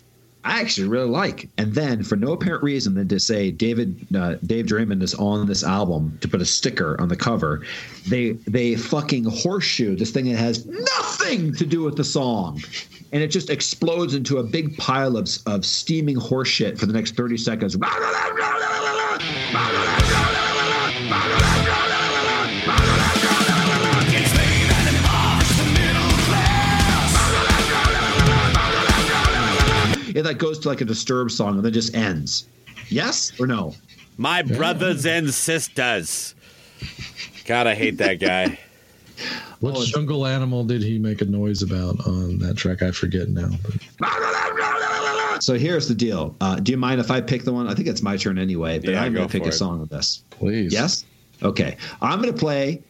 [0.47, 1.49] I actually really like.
[1.57, 5.45] And then for no apparent reason than to say David uh, Dave Draiman is on
[5.45, 7.63] this album to put a sticker on the cover,
[8.07, 12.61] they they fucking horseshoe this thing that has nothing to do with the song.
[13.11, 17.15] And it just explodes into a big pile of, of steaming horseshit for the next
[17.15, 17.77] 30 seconds.
[30.17, 32.47] It like goes to like a disturbed song and then just ends.
[32.89, 33.75] Yes or no?
[34.17, 36.33] My brothers and sisters.
[37.45, 38.57] God, I hate that guy.
[39.59, 42.83] What Oh, jungle animal did he make a noise about on that track?
[42.83, 43.49] I forget now.
[43.99, 46.35] But So here's the deal.
[46.39, 47.67] Uh, do you mind if I pick the one?
[47.67, 49.53] I think it's my turn anyway, but Yeah, I'm going to pick a it.
[49.53, 50.21] song of this.
[50.29, 51.05] please, Yes?
[51.41, 51.77] Okay.
[52.03, 52.83] I'm going to play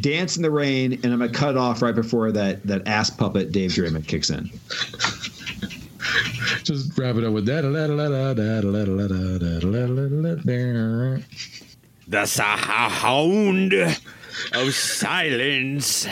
[0.00, 3.08] Dance in the Rain, and I'm gonna cut it off right before that that ass
[3.08, 4.50] puppet Dave Draiman kicks in.
[6.62, 7.62] Just wrap it up with that.
[12.08, 13.72] The sound
[14.52, 16.06] of silence.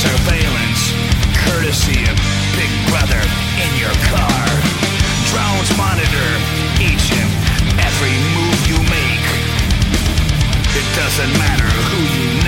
[0.00, 0.96] Surveillance,
[1.44, 2.16] courtesy of
[2.56, 3.20] Big Brother
[3.60, 4.44] in your car.
[5.28, 6.30] Drones monitor
[6.80, 7.28] each and
[7.76, 9.26] every move you make.
[10.72, 12.39] It doesn't matter who you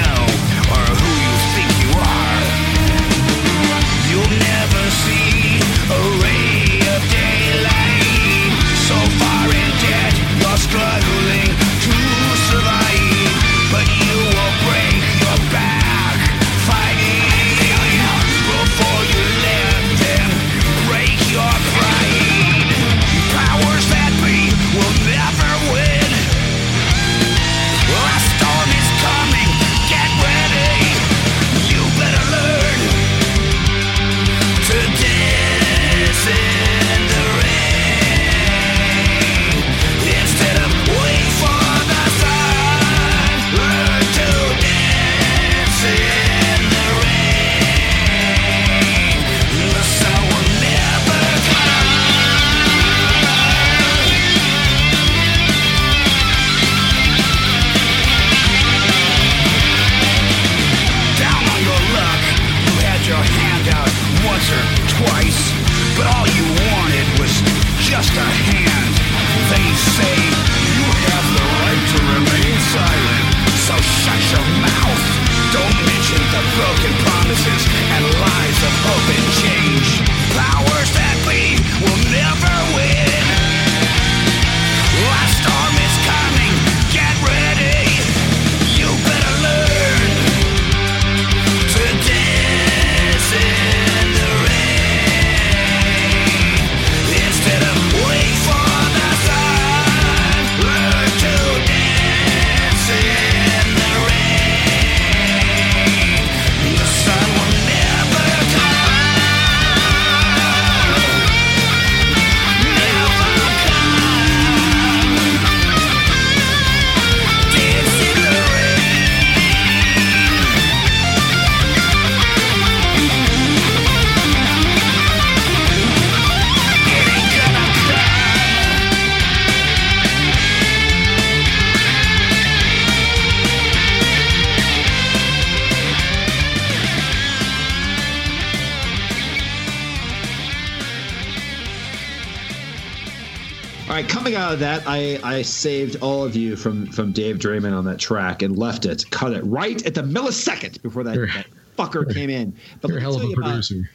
[145.38, 149.04] I, saved all of you from from Dave Draiman on that track and left it,
[149.10, 151.46] cut it right at the millisecond before that, that
[151.78, 152.54] fucker came in.
[152.80, 153.90] But You're a let me hell of tell a you about- producer.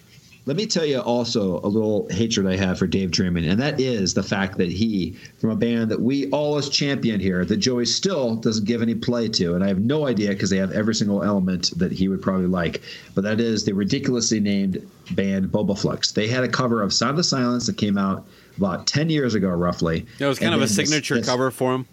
[0.45, 3.79] let me tell you also a little hatred I have for Dave Draiman, and that
[3.79, 7.85] is the fact that he, from a band that we always champion here, that Joey
[7.85, 10.95] still doesn't give any play to, and I have no idea because they have every
[10.95, 12.81] single element that he would probably like,
[13.13, 16.13] but that is the ridiculously named band Bobaflex.
[16.13, 18.25] They had a cover of Sound of Silence that came out
[18.57, 20.05] about 10 years ago, roughly.
[20.19, 21.85] It was kind And of a then this- signature this- cover for him.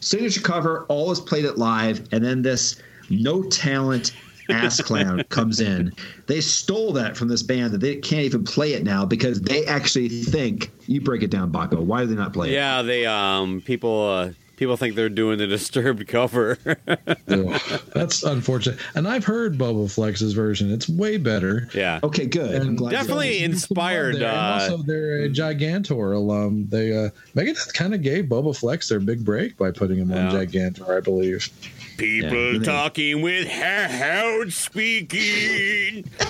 [0.00, 2.76] signature cover, always played it live, and then this
[3.10, 4.12] no talent
[4.50, 5.92] ass clown comes in.
[6.26, 9.64] They stole that from this band that they can't even play it now because they
[9.64, 11.80] actually think you break it down, Bakko.
[11.80, 12.52] Why do they not play it?
[12.54, 16.58] Yeah, they um people uh people think they're doing the disturbed cover.
[17.28, 17.60] Ugh,
[17.94, 18.78] That's unfortunate.
[18.94, 20.72] And I've heard Bobaflex's version.
[20.72, 21.68] It's way better.
[21.74, 22.00] yeah.
[22.02, 22.54] Okay, good.
[22.62, 24.28] I'm And glad Definitely There's some love inspired, there.
[24.28, 26.66] And uh, also, they're a Gigantour alum.
[26.68, 30.96] They uh, Megadeth kind of gave Bobaflex their big break by putting him on Gigantour,
[30.96, 31.48] I believe.
[31.96, 32.62] People Yeah.
[32.62, 36.04] talking with hard speaking.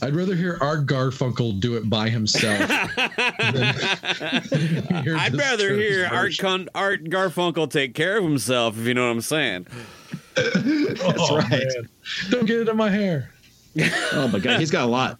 [0.00, 2.58] I'd rather hear Art Garfunkel do it by himself.
[2.68, 2.88] than
[5.04, 6.36] hear I'd rather hear Art.
[6.38, 9.66] Con- Art Garfunkel take care of himself, if you know what I'm saying.
[10.36, 11.50] That's Oh, right.
[11.50, 11.88] man.
[12.30, 13.30] Don't get it in my hair.
[14.12, 15.18] Oh my god, he's got a lot.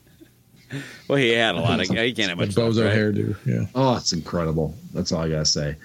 [1.09, 1.89] Well, he had a lot of.
[1.89, 2.57] He can't have Like much.
[2.57, 3.15] bozo left, right?
[3.15, 3.37] hairdo.
[3.47, 3.67] Yeah.
[3.75, 4.75] Oh, it's incredible.
[4.93, 5.77] That's all I gotta say.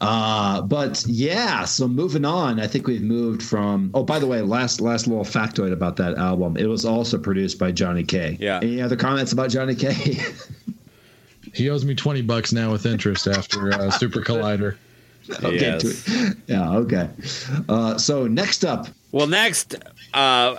[0.00, 3.90] Uh, but yeah, so moving on, I think we've moved from.
[3.94, 6.56] Oh, by the way, last last little factoid about that album.
[6.56, 8.36] It was also produced by Johnny K.
[8.38, 8.60] Yeah.
[8.62, 9.94] Any other comments about Johnny K?
[11.54, 14.76] He owes me 20 bucks now with interest after uh, Super Collider.
[15.42, 15.56] okay.
[15.56, 16.34] Yes.
[16.46, 16.70] Yeah.
[16.76, 17.08] Okay.
[17.68, 19.74] Uh, so next up, Well, next,
[20.14, 20.54] uh,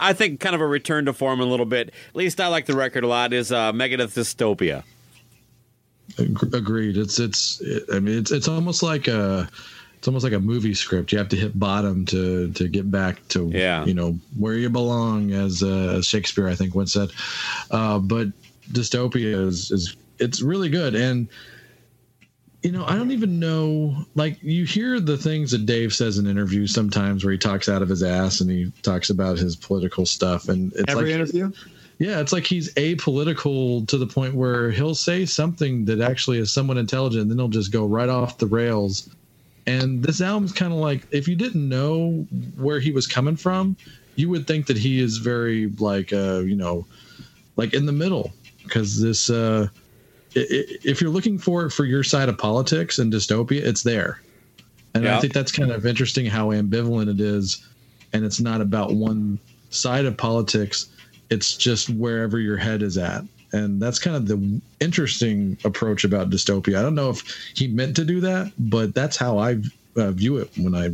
[0.00, 1.88] I think kind of a return to form a little bit.
[1.88, 3.32] At least I like the record a lot.
[3.32, 4.84] Is uh, Megadeth Dystopia?
[6.18, 6.96] Ag- Agreed.
[6.96, 7.62] It's it's.
[7.92, 9.48] I mean, it's it's almost like a.
[9.98, 11.10] It's almost like a movie script.
[11.10, 13.84] You have to hit bottom to to get back to Yeah.
[13.84, 17.10] you know where you belong, as uh, Shakespeare I think once said.
[17.70, 18.28] Uh, but
[18.70, 21.26] dystopia is is it's really good, and
[22.62, 24.04] you know I don't even know.
[24.14, 27.82] Like you hear the things that Dave says in interviews sometimes where he talks out
[27.82, 31.50] of his ass and he talks about his political stuff, and it's every like interview.
[31.98, 36.52] Yeah, it's like he's apolitical to the point where he'll say something that actually is
[36.52, 39.10] somewhat intelligent, and then he'll just go right off the rails.
[39.66, 42.26] And this album's kind of like if you didn't know
[42.56, 43.76] where he was coming from,
[44.14, 46.86] you would think that he is very like uh, you know,
[47.56, 49.66] like in the middle because this uh,
[50.34, 54.20] if you're looking for it for your side of politics and dystopia, it's there.
[54.94, 55.18] And Yeah.
[55.18, 57.66] I think that's kind of interesting how ambivalent it is,
[58.12, 60.88] and it's not about one side of politics
[61.30, 63.24] it's just wherever your head is at.
[63.52, 66.78] And that's kind of the interesting approach about dystopia.
[66.78, 67.22] I don't know if
[67.54, 69.56] he meant to do that but that's how i
[69.96, 70.90] uh, view it when i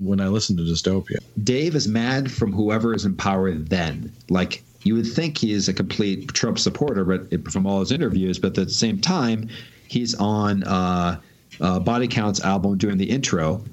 [0.00, 1.18] when i listen to dystopia.
[1.42, 4.12] Dave is mad from whoever is in power then.
[4.28, 8.38] Like you would think he is a complete Trump supporter, but from all his interviews,
[8.38, 9.48] but at the same time,
[9.88, 11.20] he's on uh,
[11.60, 13.64] uh, Body Count's album doing the intro,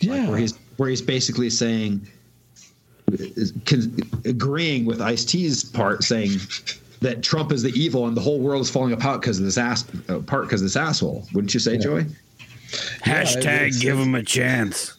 [0.00, 2.06] yeah where he's where he's basically saying,
[4.24, 6.30] agreeing with Ice T's part, saying
[7.00, 9.58] that Trump is the evil and the whole world is falling apart because of this
[9.58, 11.26] ass uh, apart because this asshole.
[11.34, 12.06] Wouldn't you say, Joey?
[13.04, 14.96] Hashtag it's- give him a chance.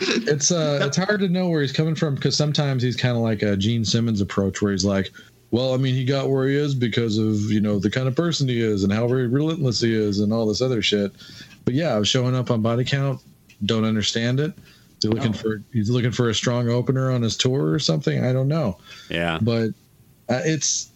[0.00, 3.22] it's uh it's hard to know where he's coming from because sometimes he's kind of
[3.22, 5.10] like a gene simmons approach where he's like
[5.50, 8.16] well i mean he got where he is because of you know the kind of
[8.16, 11.12] person he is and how very relentless he is and all this other shit
[11.64, 13.20] but yeah showing up on body count
[13.66, 14.52] don't understand it
[15.04, 18.24] he's looking for he's looking for a strong opener on his tour or something?
[18.24, 18.78] I don't know.
[19.08, 19.38] Yeah.
[19.40, 19.70] but
[20.28, 20.90] uh, it's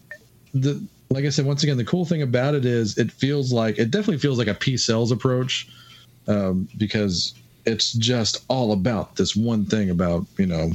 [0.53, 3.77] the like I said once again the cool thing about it is it feels like
[3.77, 5.69] it definitely feels like a Peace Sells approach
[6.27, 7.33] um, because
[7.65, 10.71] it's just all about this one thing about you know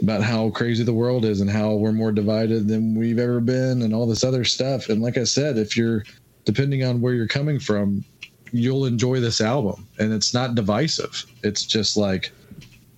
[0.00, 3.82] about how crazy the world is and how we're more divided than we've ever been
[3.82, 4.88] and all this other stuff.
[4.88, 6.04] And like I said if you're
[6.44, 8.04] depending on where you're coming from
[8.52, 12.32] you'll enjoy this album and it's not divisive it's just like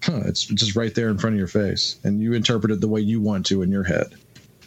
[0.04, 2.88] huh, it's just right there in front of your face and you interpret it the
[2.88, 4.06] way you want to in your head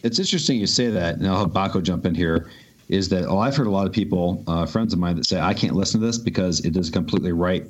[0.03, 2.49] It's interesting you say that, and I'll have Bakko jump in here.
[2.89, 5.39] Is that oh, I've heard a lot of people, uh, friends of mine, that say
[5.39, 7.65] I can't listen to this because it is a completely right,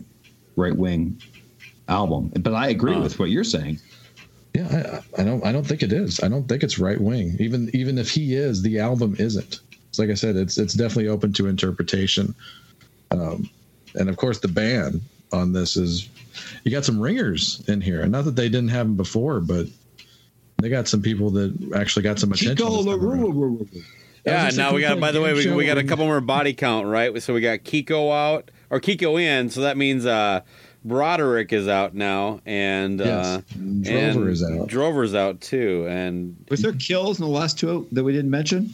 [0.58, 1.22] right wing
[1.88, 2.32] album.
[2.42, 3.02] But I agree Huh.
[3.02, 3.80] with what you're saying.
[4.56, 5.46] Yeah, I, I don't.
[5.46, 6.20] I don't think it is.
[6.24, 7.38] I don't think it's right wing.
[7.40, 9.60] Even even if he is, the album isn't.
[9.90, 10.36] It's like I said.
[10.36, 12.36] It's it's definitely open to interpretation.
[13.14, 13.50] Um,
[13.96, 16.10] and of course, the band on this is
[16.64, 18.02] you got some ringers in here.
[18.02, 19.68] And not that they didn't have them before, but
[20.62, 22.56] they got some people that actually got some attention.
[23.66, 23.84] this.
[24.26, 25.00] Yeah, now we say, got.
[25.00, 27.22] By the way, we, we got a couple more body count, right?
[27.22, 29.50] So we got Kiko out or Kiko in.
[29.50, 30.42] So that means uh,
[30.86, 34.16] Broderick is out now, and uh, Yes.
[34.16, 34.68] Drover and is out.
[34.68, 38.74] Drover's out too, and Was there kills in the last two that we didn't mention?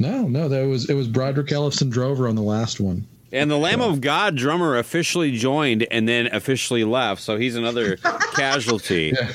[0.00, 3.06] No, no, that was it was Broderick Ellison Drover on the last one.
[3.32, 7.22] And the Lamb of God drummer officially joined and then officially left.
[7.22, 7.96] So he's another
[8.34, 9.12] casualty.
[9.14, 9.32] Yeah.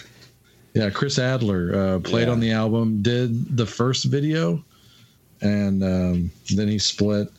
[0.73, 2.33] Yeah, Chris Adler uh, played Yeah.
[2.33, 4.61] on the album, did the first video,
[5.41, 7.29] and um, then he split.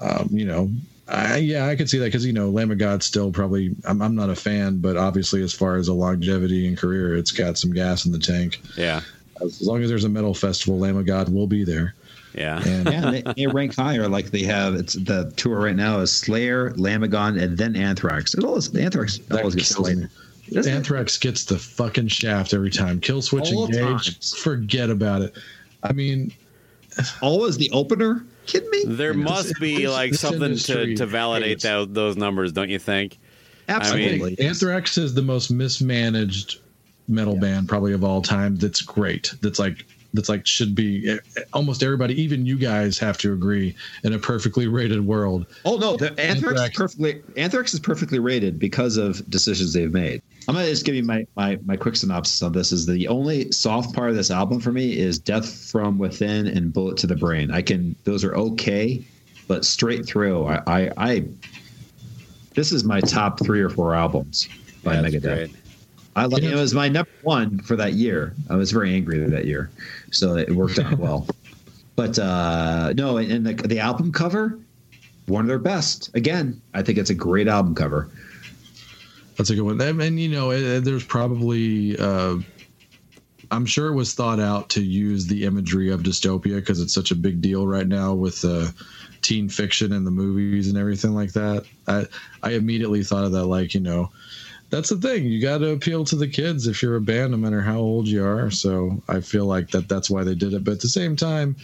[0.00, 0.70] Um, you know,
[1.06, 3.74] I, yeah, I could see that because you know, Lamb of God still probably.
[3.84, 7.30] I'm, I'm not a fan, but obviously, as far as a longevity and career, it's
[7.30, 8.58] got some gas in the tank.
[8.74, 9.02] Yeah,
[9.42, 11.94] As long as there's a metal festival, Lamb of God will be there.
[12.34, 12.62] Yeah.
[12.64, 14.08] And Yeah, they, they rank higher.
[14.08, 17.76] Like they have, it's the tour right now is Slayer, Lamb of God, and then
[17.76, 18.34] Anthrax.
[18.34, 20.08] It always Anthrax that always gets kills slight.
[20.48, 20.66] it?
[20.66, 23.00] Anthrax gets the fucking shaft every time.
[23.00, 23.80] Kill switch All engage.
[23.80, 24.34] times.
[24.38, 25.34] Forget about it.
[25.82, 26.32] I mean,
[27.22, 28.24] Always the opener.
[28.46, 28.84] Kidding me?
[28.86, 32.68] There must be this- like this something to, industry to validate that, those numbers, don't
[32.70, 33.18] you think?
[33.68, 34.38] Absolutely.
[34.40, 36.58] Anthrax is the most mismanaged
[37.08, 39.32] metal band probably of all time that's great.
[39.40, 41.18] That's like that's like should be eh,
[41.52, 43.74] almost everybody, even you guys, have to agree
[44.04, 45.46] in a perfectly rated world.
[45.64, 46.60] Oh no, the Anthrax, Anthrax.
[46.60, 50.22] is perfectly Anthrax is perfectly rated because of decisions they've made.
[50.48, 52.72] I'm gonna just give you my, my my quick synopsis on this.
[52.72, 56.72] Is the only soft part of this album for me is Death from Within and
[56.72, 57.50] Bullet to the Brain.
[57.50, 59.02] I can those are okay,
[59.48, 61.24] but straight through, I I, I
[62.54, 64.48] this is my top three or four albums
[64.84, 65.22] by That's Megadeth.
[65.22, 65.56] great.
[66.14, 68.34] I like it was my number one for that year.
[68.50, 69.70] I was very angry that year,
[70.12, 71.26] so it worked out well.
[71.96, 74.58] But uh, no, and, the, the album cover,
[75.26, 76.14] one of their best.
[76.14, 78.08] Again, I think it's a great album cover.
[79.36, 79.80] That's a good one.
[79.80, 82.36] And, and, you know, there's probably, uh,
[83.50, 87.10] I'm sure it was thought out to use the imagery of dystopia because it's such
[87.10, 88.68] a big deal right now with uh,
[89.22, 91.64] teen fiction and the movies and everything like that.
[91.86, 92.06] I
[92.42, 94.10] I immediately thought of that, like you know,
[94.72, 95.26] that's the thing.
[95.26, 98.08] You got to appeal to the kids if you're a band, no matter how old
[98.08, 98.50] you are.
[98.50, 100.64] So I feel like that that's why they did it.
[100.64, 101.56] But at the same time,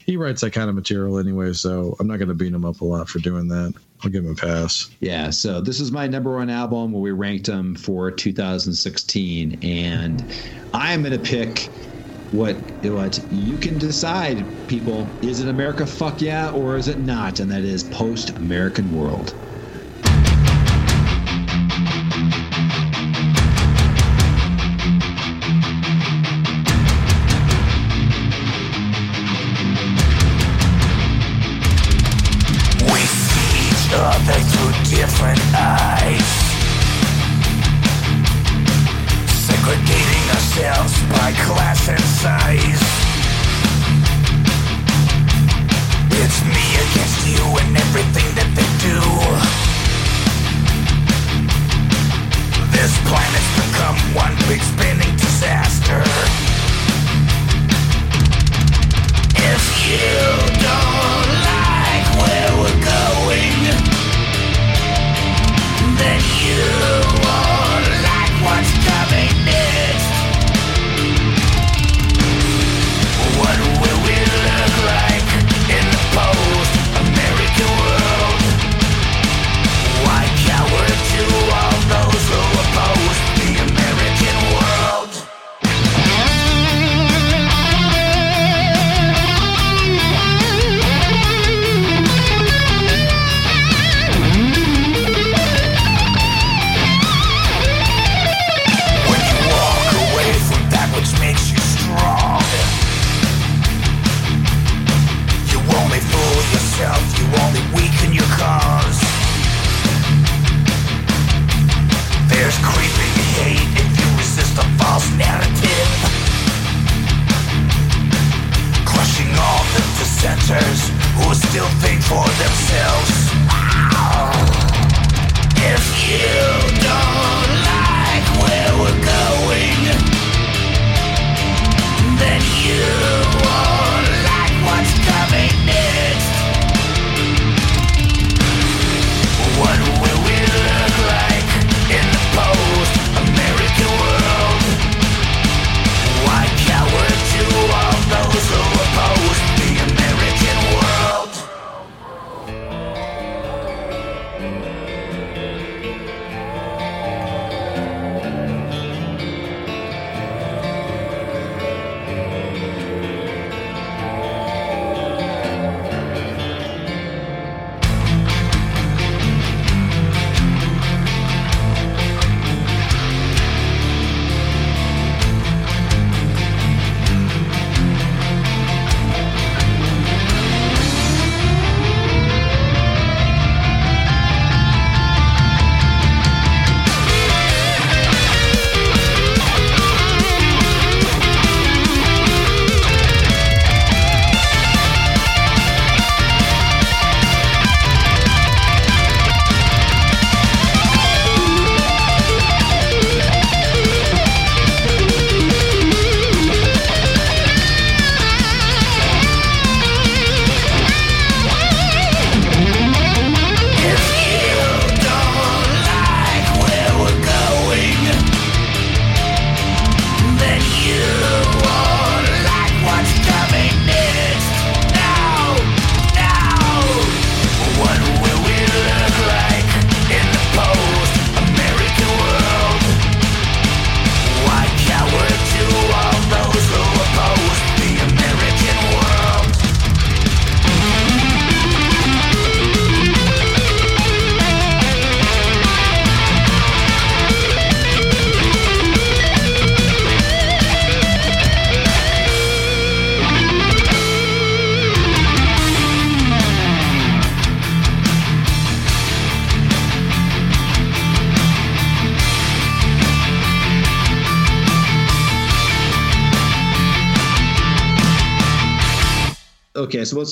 [0.00, 2.80] he writes that kind of material anyway, so I'm not going to beat him up
[2.80, 3.72] a lot for doing that.
[4.02, 4.90] I'll give him a pass.
[5.00, 10.26] Yeah, so this is my number one album where we ranked them for 2016, and
[10.72, 11.70] I'm gonna pick
[12.30, 15.16] what what you can decide, people.
[15.22, 15.86] Is it America?
[15.86, 17.40] Fuck yeah, or is it not?
[17.40, 19.34] And that is post American World.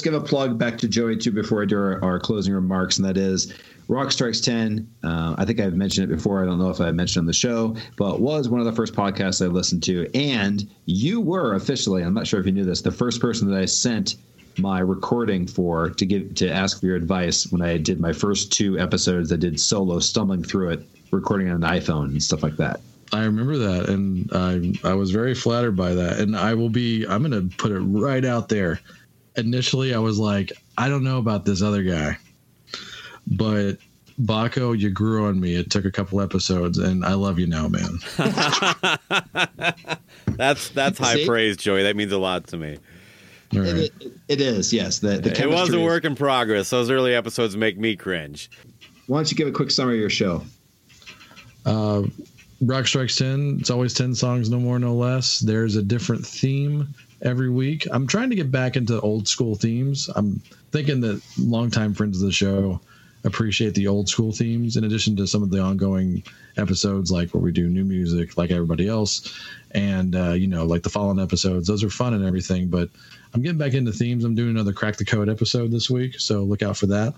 [0.05, 3.07] Give a plug back to Joey too before I do our, our closing remarks, and
[3.07, 3.53] that is
[3.89, 4.89] Rock Strikes 10.
[5.03, 6.43] Uh, I think I've mentioned it before.
[6.43, 8.95] I don't know if I mentioned on the show, but was one of the first
[8.95, 10.09] podcasts I listened to.
[10.15, 13.59] And you were officially, I'm not sure if you knew this, the first person that
[13.59, 14.17] I sent
[14.59, 18.53] my recording for to give to ask for your advice when I did my first
[18.53, 19.33] two episodes.
[19.33, 22.81] I did solo stumbling through it, recording on an iPhone and stuff like that.
[23.13, 26.19] I remember that, and I I was very flattered by that.
[26.19, 27.05] And I will be.
[27.07, 28.81] I'm going to put it right out there.
[29.37, 32.17] Initially, I was like, I don't know about this other guy,
[33.27, 33.79] but
[34.21, 35.57] Bakko, you grew on me.
[35.57, 37.99] It took a couple episodes, and I love you now, man.
[40.37, 41.27] That's that's high See?
[41.27, 41.83] praise, Joey.
[41.85, 42.79] That means a lot to me.
[43.55, 43.69] All right.
[43.69, 45.01] It, it- it is, yes.
[45.01, 46.71] The, the It was chemistry a work in progress.
[46.71, 48.51] Those early episodes make me cringe.
[49.07, 50.43] Why don't you give a quick summary of your show?
[51.67, 52.05] Uh,
[52.63, 55.41] Rock Strikes 10, it's always 10 songs, no more, no less.
[55.41, 56.95] There's a different theme
[57.25, 57.87] every week.
[57.91, 60.09] I'm trying to get back into old school themes.
[60.15, 60.41] I'm
[60.71, 62.81] thinking that longtime friends of the show
[63.25, 66.23] appreciate the old school themes in addition to some of the ongoing
[66.57, 69.35] episodes like where we do new music like everybody else
[69.71, 72.91] and uh, you know like the fallen episodes those are fun and everything but
[73.33, 76.43] i'm getting back into themes i'm doing another crack the code episode this week so
[76.43, 77.15] look out for that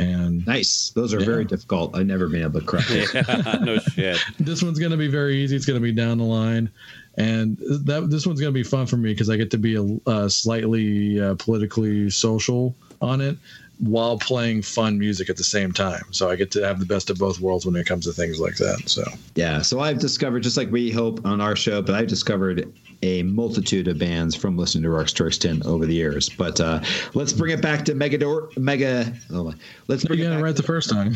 [0.00, 0.90] and Nice.
[0.94, 1.26] Those are Yeah.
[1.26, 1.94] very difficult.
[1.94, 3.12] I've never been able to crack it.
[3.14, 4.18] Yeah, no shit.
[4.40, 5.54] this one's going to be very easy.
[5.56, 6.70] It's going to be down the line,
[7.16, 9.76] and that this one's going to be fun for me because I get to be
[9.76, 13.36] a, uh, slightly uh, politically social on it
[13.78, 16.02] while playing fun music at the same time.
[16.10, 18.38] So I get to have the best of both worlds when it comes to things
[18.38, 18.82] like that.
[18.86, 19.02] So
[19.36, 22.70] Yeah, so I've discovered, just like we hope on our show, but I've discovered
[23.02, 26.28] a multitude of bands from listening to Rock Strikes 10 over the years.
[26.28, 26.82] But uh,
[27.14, 29.12] let's bring it back to Megador, Mega.
[29.32, 29.54] Oh my,
[29.88, 31.14] let's you bring it got it back, right the first time.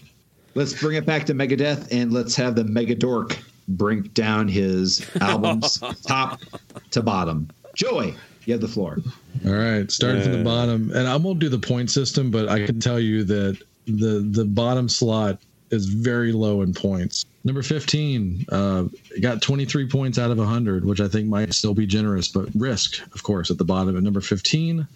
[0.54, 3.38] let's bring it back to Megadeth, and let's have the Megadork
[3.68, 6.40] break down his albums top
[6.90, 7.48] to bottom.
[7.74, 8.14] Joey,
[8.46, 8.98] you have the floor.
[9.46, 10.44] All right, starting from the Uh.
[10.44, 14.26] bottom, and I won't do the point system, but I can tell you that the
[14.30, 15.40] the bottom slot
[15.70, 17.26] is very low in points.
[17.44, 18.84] Number fifteen uh,
[19.20, 22.48] got twenty three points out of hundred, which I think might still be generous, but
[22.54, 23.96] risk, of course, at the bottom.
[23.96, 24.86] At number fifteen,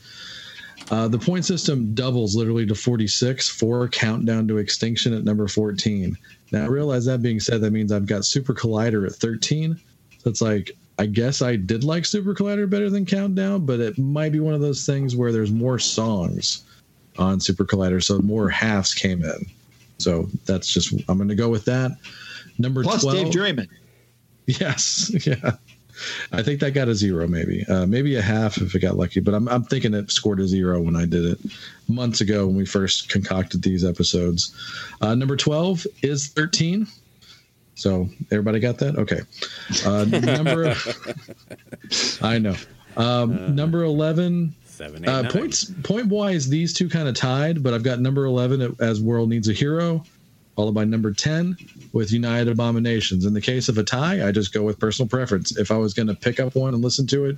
[0.90, 5.46] uh, the point system doubles literally to forty six for Countdown to Extinction at number
[5.48, 6.18] fourteen.
[6.50, 9.80] Now, I realize that being said, that means I've got Super Collider at thirteen.
[10.18, 13.96] So it's like I guess I did like Super Collider better than Countdown, but it
[13.98, 16.64] might be one of those things where there's more songs
[17.18, 19.46] on Super Collider, so more halves came in.
[19.98, 21.92] So that's just I'm going to go with that.
[22.62, 23.16] Number Plus twelve.
[23.16, 23.68] Dave Draiman.
[24.46, 25.52] Yes, yeah.
[26.32, 29.20] I think that got a zero, maybe, uh, maybe a half if it got lucky.
[29.20, 31.38] But I'm, I'm thinking it scored a zero when I did it
[31.86, 34.54] months ago when we first concocted these episodes.
[35.00, 36.86] Uh, number twelve is thirteen.
[37.74, 38.96] So everybody got that?
[38.96, 39.20] Okay.
[39.86, 40.74] Uh, number,
[42.22, 42.54] I know.
[42.96, 44.54] Um, number eleven.
[44.64, 48.24] Seven, eight, Uh, points point wise, these two kind of tied, but I've got number
[48.24, 50.02] eleven as "World Needs a Hero,"
[50.56, 51.56] followed by number ten
[51.92, 55.56] with "United Abominations." In the case of a tie, I just go with personal preference.
[55.56, 57.36] If I was going to pick up one and listen to it,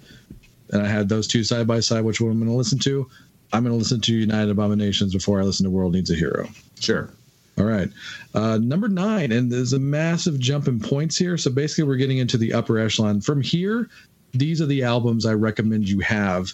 [0.70, 3.09] and I had those two side by side, which one I'm going to listen to?
[3.53, 6.49] I'm going to listen to United Abominations before I listen to "World Needs a Hero."
[6.81, 7.11] Sure.
[7.57, 7.89] All right.
[8.35, 11.39] Uh, number nine, and there's a massive jump in points here.
[11.39, 13.20] So basically, we're getting into the upper echelon.
[13.20, 13.89] From here,
[14.32, 16.53] these are the albums I recommend you have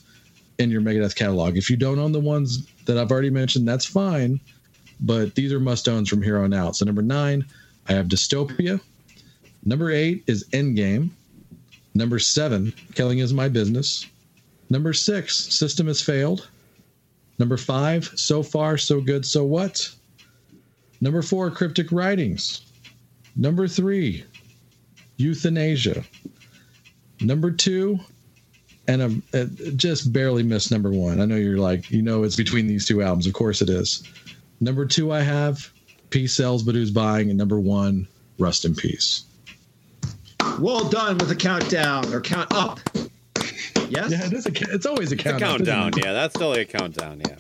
[0.59, 1.57] in your Megadeth catalog.
[1.57, 4.39] If you don't own the ones that I've already mentioned, that's fine.
[5.01, 6.77] But these are must owns from here on out.
[6.77, 7.45] So number nine,
[7.89, 8.81] I have Dystopia.
[9.65, 11.11] Number eight is Endgame.
[11.95, 14.07] Number seven, Killing is My Business.
[14.69, 16.49] Number six, System Has Failed.
[17.39, 19.91] Number five, So Far, So Good, So What?
[21.01, 22.61] Number four, Cryptic Writings.
[23.35, 24.25] Number three,
[25.19, 26.05] Youthanasia.
[27.21, 27.99] Number two,
[28.87, 29.47] and a, a, uh,
[29.77, 31.21] just barely missed number one.
[31.21, 33.27] I know you're like, you know, it's between these two albums.
[33.27, 34.03] Of course it is.
[34.61, 35.71] Number two, I have
[36.11, 37.29] Peace Sells, but Who's Buying?
[37.31, 38.07] And number one,
[38.39, 39.25] Rust in Peace.
[40.59, 42.81] Well done with the countdown or count up.
[43.89, 44.11] Yes?
[44.11, 45.57] Yeah, it is a, it's always a It's a countdown.
[45.59, 45.93] countdown.
[45.97, 47.21] Yeah, that's still a countdown.
[47.27, 47.37] Yeah.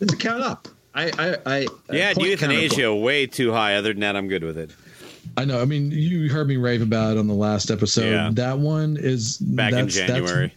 [0.00, 0.68] It's a count up.
[0.94, 3.76] I, I, I Yeah, point Youthanasia way too high.
[3.76, 4.70] Other than that, I'm good with it.
[5.36, 5.60] I know.
[5.60, 8.10] I mean, you heard me rave about it on the last episode.
[8.10, 8.30] Yeah.
[8.32, 10.54] That one is Back in that's, that's- January.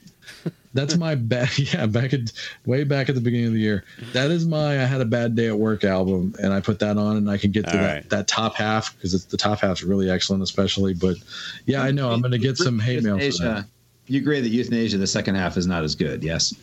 [0.74, 1.58] That's my bad.
[1.58, 2.32] Yeah, back at
[2.66, 3.84] way back at the beginning of the year.
[4.14, 6.98] That is my I had a bad day at work album, and I put that
[6.98, 8.10] on, and I can get to All that, right.
[8.10, 10.94] that top half because it's the top half's really excellent, especially.
[10.94, 11.18] But
[11.66, 13.66] yeah, I know I'm going to get some hate mail for that.
[14.08, 16.56] You agree that Youthanasia, the second half, is not as good, yes?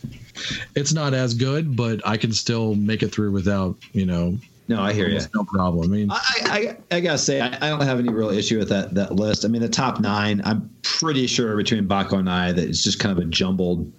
[0.75, 4.37] It's not as good, but I can still make it through without you know
[4.69, 5.19] No, I hear you.
[5.33, 5.91] no problem.
[5.91, 6.17] I mean, I,
[6.91, 9.45] I, I gotta say, I, I don't have any real issue with that that list.
[9.45, 12.99] I mean, the top nine, I'm pretty sure between Bakko and I that it's just
[12.99, 13.91] kind of a jumbled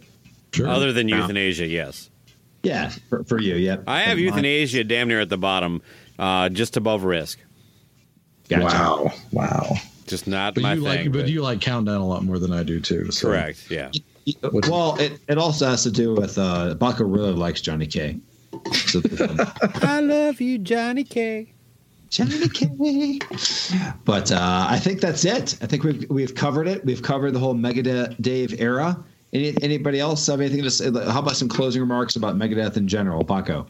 [0.53, 0.67] Sure.
[0.69, 1.27] Other than Yeah.
[1.27, 2.09] Youthanasia, yes.
[2.63, 3.55] Yeah, for, for you.
[3.57, 3.85] Yep.
[3.87, 5.83] I have But mine- Youthanasia damn near at the bottom,
[6.19, 7.39] uh, just above risk.
[8.49, 8.65] Gotcha.
[8.65, 9.13] Wow.
[9.33, 9.75] Wow.
[10.07, 11.13] Just not But my you like thing.
[11.13, 13.11] but you like countdown a lot more than I do too.
[13.13, 13.29] So.
[13.29, 13.91] correct, yeah.
[14.43, 18.19] Well, it, it also has to do with uh, Bakko really likes Johnny K.
[18.73, 19.03] So,
[19.83, 21.53] I love you, Johnny K.
[22.11, 23.19] Johnny K.
[24.05, 25.59] But uh, I think that's it.
[25.61, 26.85] I think we've we've covered it.
[26.85, 29.03] We've covered the whole Megadeth Dave era.
[29.33, 30.91] Any, anybody else have anything to say?
[30.91, 33.67] How about some closing remarks about Megadeth in general, Bakko?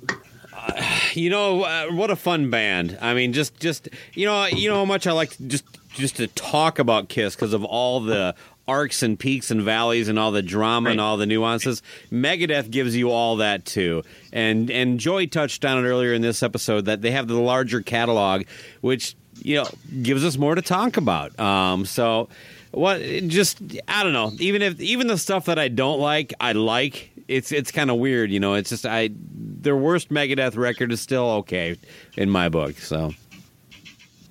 [1.14, 2.98] You know uh, what a fun band.
[3.00, 5.64] I mean, just just you know you know how much I like to just
[5.94, 8.34] just to talk about Kiss because of all the
[8.69, 11.82] arcs and peaks and valleys and all the drama and all the nuances.
[12.12, 14.03] Megadeth gives you all that too.
[14.32, 17.81] And and Joey touched on it earlier in this episode that they have the larger
[17.81, 18.45] catalog,
[18.82, 19.69] which you know
[20.03, 21.39] gives us more to talk about.
[21.40, 22.28] Um, so
[22.70, 23.01] what?
[23.01, 23.59] Just
[23.89, 24.32] I don't know.
[24.39, 27.11] Even if even the stuff that I don't like, I like.
[27.27, 28.55] It's it's kind of weird, you know.
[28.55, 31.77] It's just I their worst Megadeth record is still okay
[32.16, 32.78] in my book.
[32.78, 33.12] So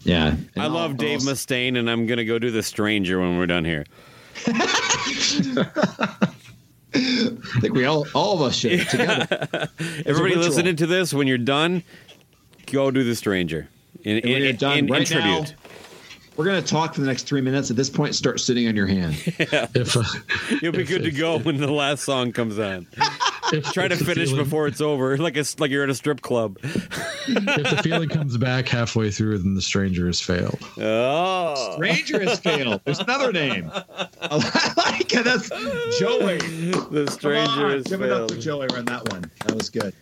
[0.02, 3.66] Yeah, I love Dave Mustaine, and I'm gonna go do the Stranger when we're done
[3.66, 3.86] here.
[6.94, 9.70] I think we all all of us should together.
[10.06, 11.84] Everybody listening to this, when you're done,
[12.68, 13.68] go do the Stranger.
[14.04, 15.46] In, when in, you're done in- in right now,
[16.38, 16.50] tribute.
[16.52, 17.70] We're gonna talk for the next three minutes.
[17.70, 19.16] At this point, start sitting on your hand.
[19.74, 20.04] If uh,
[20.62, 22.88] You'll be good to go when the last song comes on.
[23.52, 25.90] if, Try to if the finish feeling- before it's over, like it's like you're at
[25.90, 26.58] a strip club.
[27.30, 30.58] If the feeling comes back halfway through, then the stranger has failed.
[30.78, 32.80] Oh, Stranger has failed.
[32.86, 33.70] There's another name.
[34.22, 35.26] I like it.
[35.26, 35.50] That's
[36.00, 36.38] Joey.
[36.38, 38.38] the Come Stranger on, is give it up for.
[38.38, 39.30] Joey on that one.
[39.46, 39.94] That was good.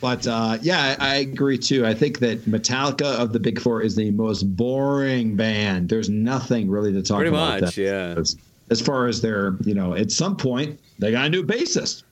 [0.00, 1.86] But uh, yeah, I, I agree too.
[1.86, 5.88] I think that Metallica of the Big Four is the most boring band.
[5.88, 7.62] There's nothing really to talk Pretty about.
[7.62, 7.80] much, that.
[7.80, 8.14] yeah.
[8.18, 8.36] As,
[8.70, 12.02] as far as their, you know, at some point they got a new bassist.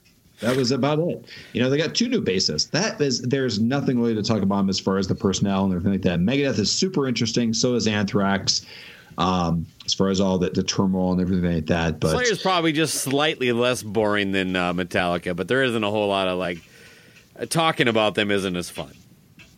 [0.41, 1.25] That was about it.
[1.53, 2.69] You know, they got two new bassists.
[2.71, 5.73] That is, there's nothing really to talk about them as far as the personnel and
[5.73, 6.19] everything like that.
[6.19, 7.53] Megadeth is super interesting.
[7.53, 8.65] So is Anthrax.
[9.17, 12.01] Um, as far as all the, the turmoil and everything like that.
[12.01, 16.09] But Slayer's probably just slightly less boring than uh, Metallica, but there isn't a whole
[16.09, 16.57] lot of like
[17.49, 18.93] talking about them isn't as fun.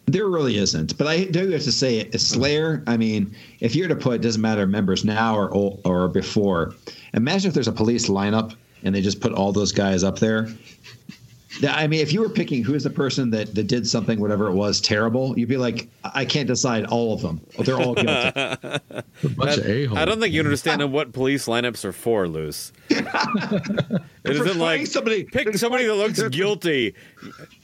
[0.05, 0.97] There really isn't.
[0.97, 2.83] But I do have to say, Slayer.
[2.87, 5.49] I mean, if you're to put, it doesn't matter members now or
[5.83, 6.73] or before.
[7.13, 10.47] Imagine if there's a police lineup and they just put all those guys up there.
[11.61, 14.19] That- I mean, if you were picking who is the person that, that did something,
[14.19, 17.41] whatever it was, terrible, you'd be like, I can't decide all of them.
[17.59, 18.07] They're all guilty.
[18.09, 22.71] A bunch of a I don't think you understand what police lineups are for, Luce.
[22.89, 26.93] it isn't like somebody pick somebody that looks guilty.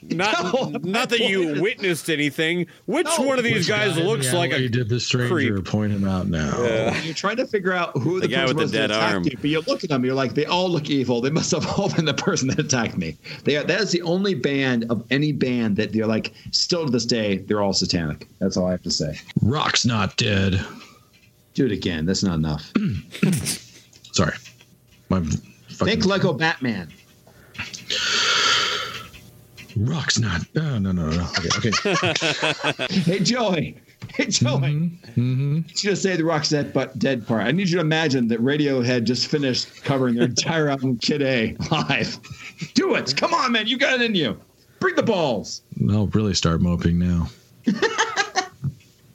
[0.03, 2.65] Not No, not that you is- witnessed anything.
[2.87, 3.23] Which No.
[3.25, 5.65] one of these Which guys guy looks the like alley a did the stranger creep?
[5.65, 6.91] point him out now.
[7.03, 8.97] You're trying to figure out who the, The guy person with was the that dead
[8.97, 9.23] attacked arm.
[9.23, 11.21] You, but you look at them, you're like, they all look evil.
[11.21, 13.15] They must have all been the person that attacked me.
[13.45, 16.91] They are, that is the only band of any band that they're like, still to
[16.91, 18.27] this day, they're all satanic.
[18.39, 19.19] That's all I have to say.
[19.41, 20.59] Rock's not dead.
[21.53, 22.05] Do it again.
[22.05, 22.71] That's not enough.
[24.13, 24.33] Sorry.
[25.09, 25.37] My fucking
[25.85, 26.91] Think Lego Batman.
[29.75, 30.41] Rock's not.
[30.55, 31.29] Oh, no, no, no.
[31.37, 32.87] Okay, okay.
[33.01, 33.77] Hey Joey.
[34.15, 34.89] Hey Joey.
[35.15, 37.43] hmm Just gonna say the Rock's dead, but dead part.
[37.45, 41.55] I need you to imagine that Radiohead just finished covering their entire album Kid A
[41.71, 42.19] live.
[42.75, 43.15] Do it.
[43.17, 43.67] Come on, man.
[43.67, 44.39] You got it in you.
[44.79, 45.61] Bring the balls.
[45.89, 47.29] I'll really start moping now.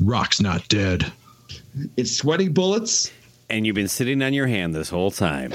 [0.00, 1.12] Rock's not dead.
[1.96, 3.12] It's sweating bullets.
[3.50, 5.52] and you've been sitting on your hand this whole time.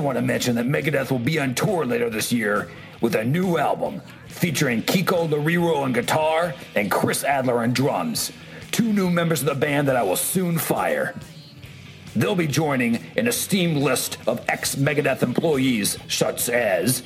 [0.00, 2.70] Also want to mention that Megadeth will be on tour later this year
[3.02, 8.32] with a new album featuring Kiko Loureiro on guitar and Chris Adler on drums.
[8.70, 11.14] Two new members of the band that I will soon fire.
[12.16, 17.02] They'll be joining an esteemed list of ex Megadeth employees, such as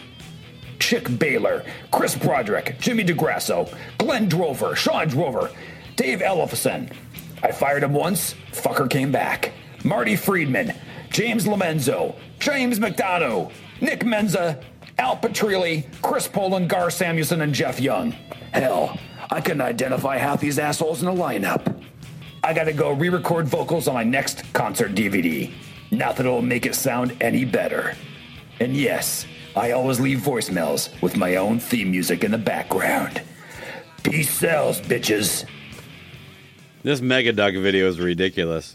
[0.78, 5.50] Chuck Behler, Chris Broderick, Jimmy DeGrasso, Glenn Drover, Shawn Drover,
[5.96, 6.92] Dave Ellefson.
[7.42, 9.52] I fired him once, fucker came back.
[9.82, 10.72] Marty Friedman,
[11.14, 14.60] James Lomenzo, James McDonough, Nick Menza,
[14.98, 18.10] Al Pitrelli, Chris Poland, Gar Samuelson, and Jeff Young.
[18.52, 18.98] Hell,
[19.30, 21.80] I couldn't identify half these assholes in the lineup.
[22.42, 25.52] I gotta go re record vocals on my next concert DVD.
[25.92, 27.94] Not that it'll make it sound any better.
[28.58, 29.24] And yes,
[29.54, 33.22] I always leave voicemails with my own theme music in the background.
[34.02, 35.48] Peace sells, bitches.
[36.82, 38.74] This Mega Duck video is ridiculous.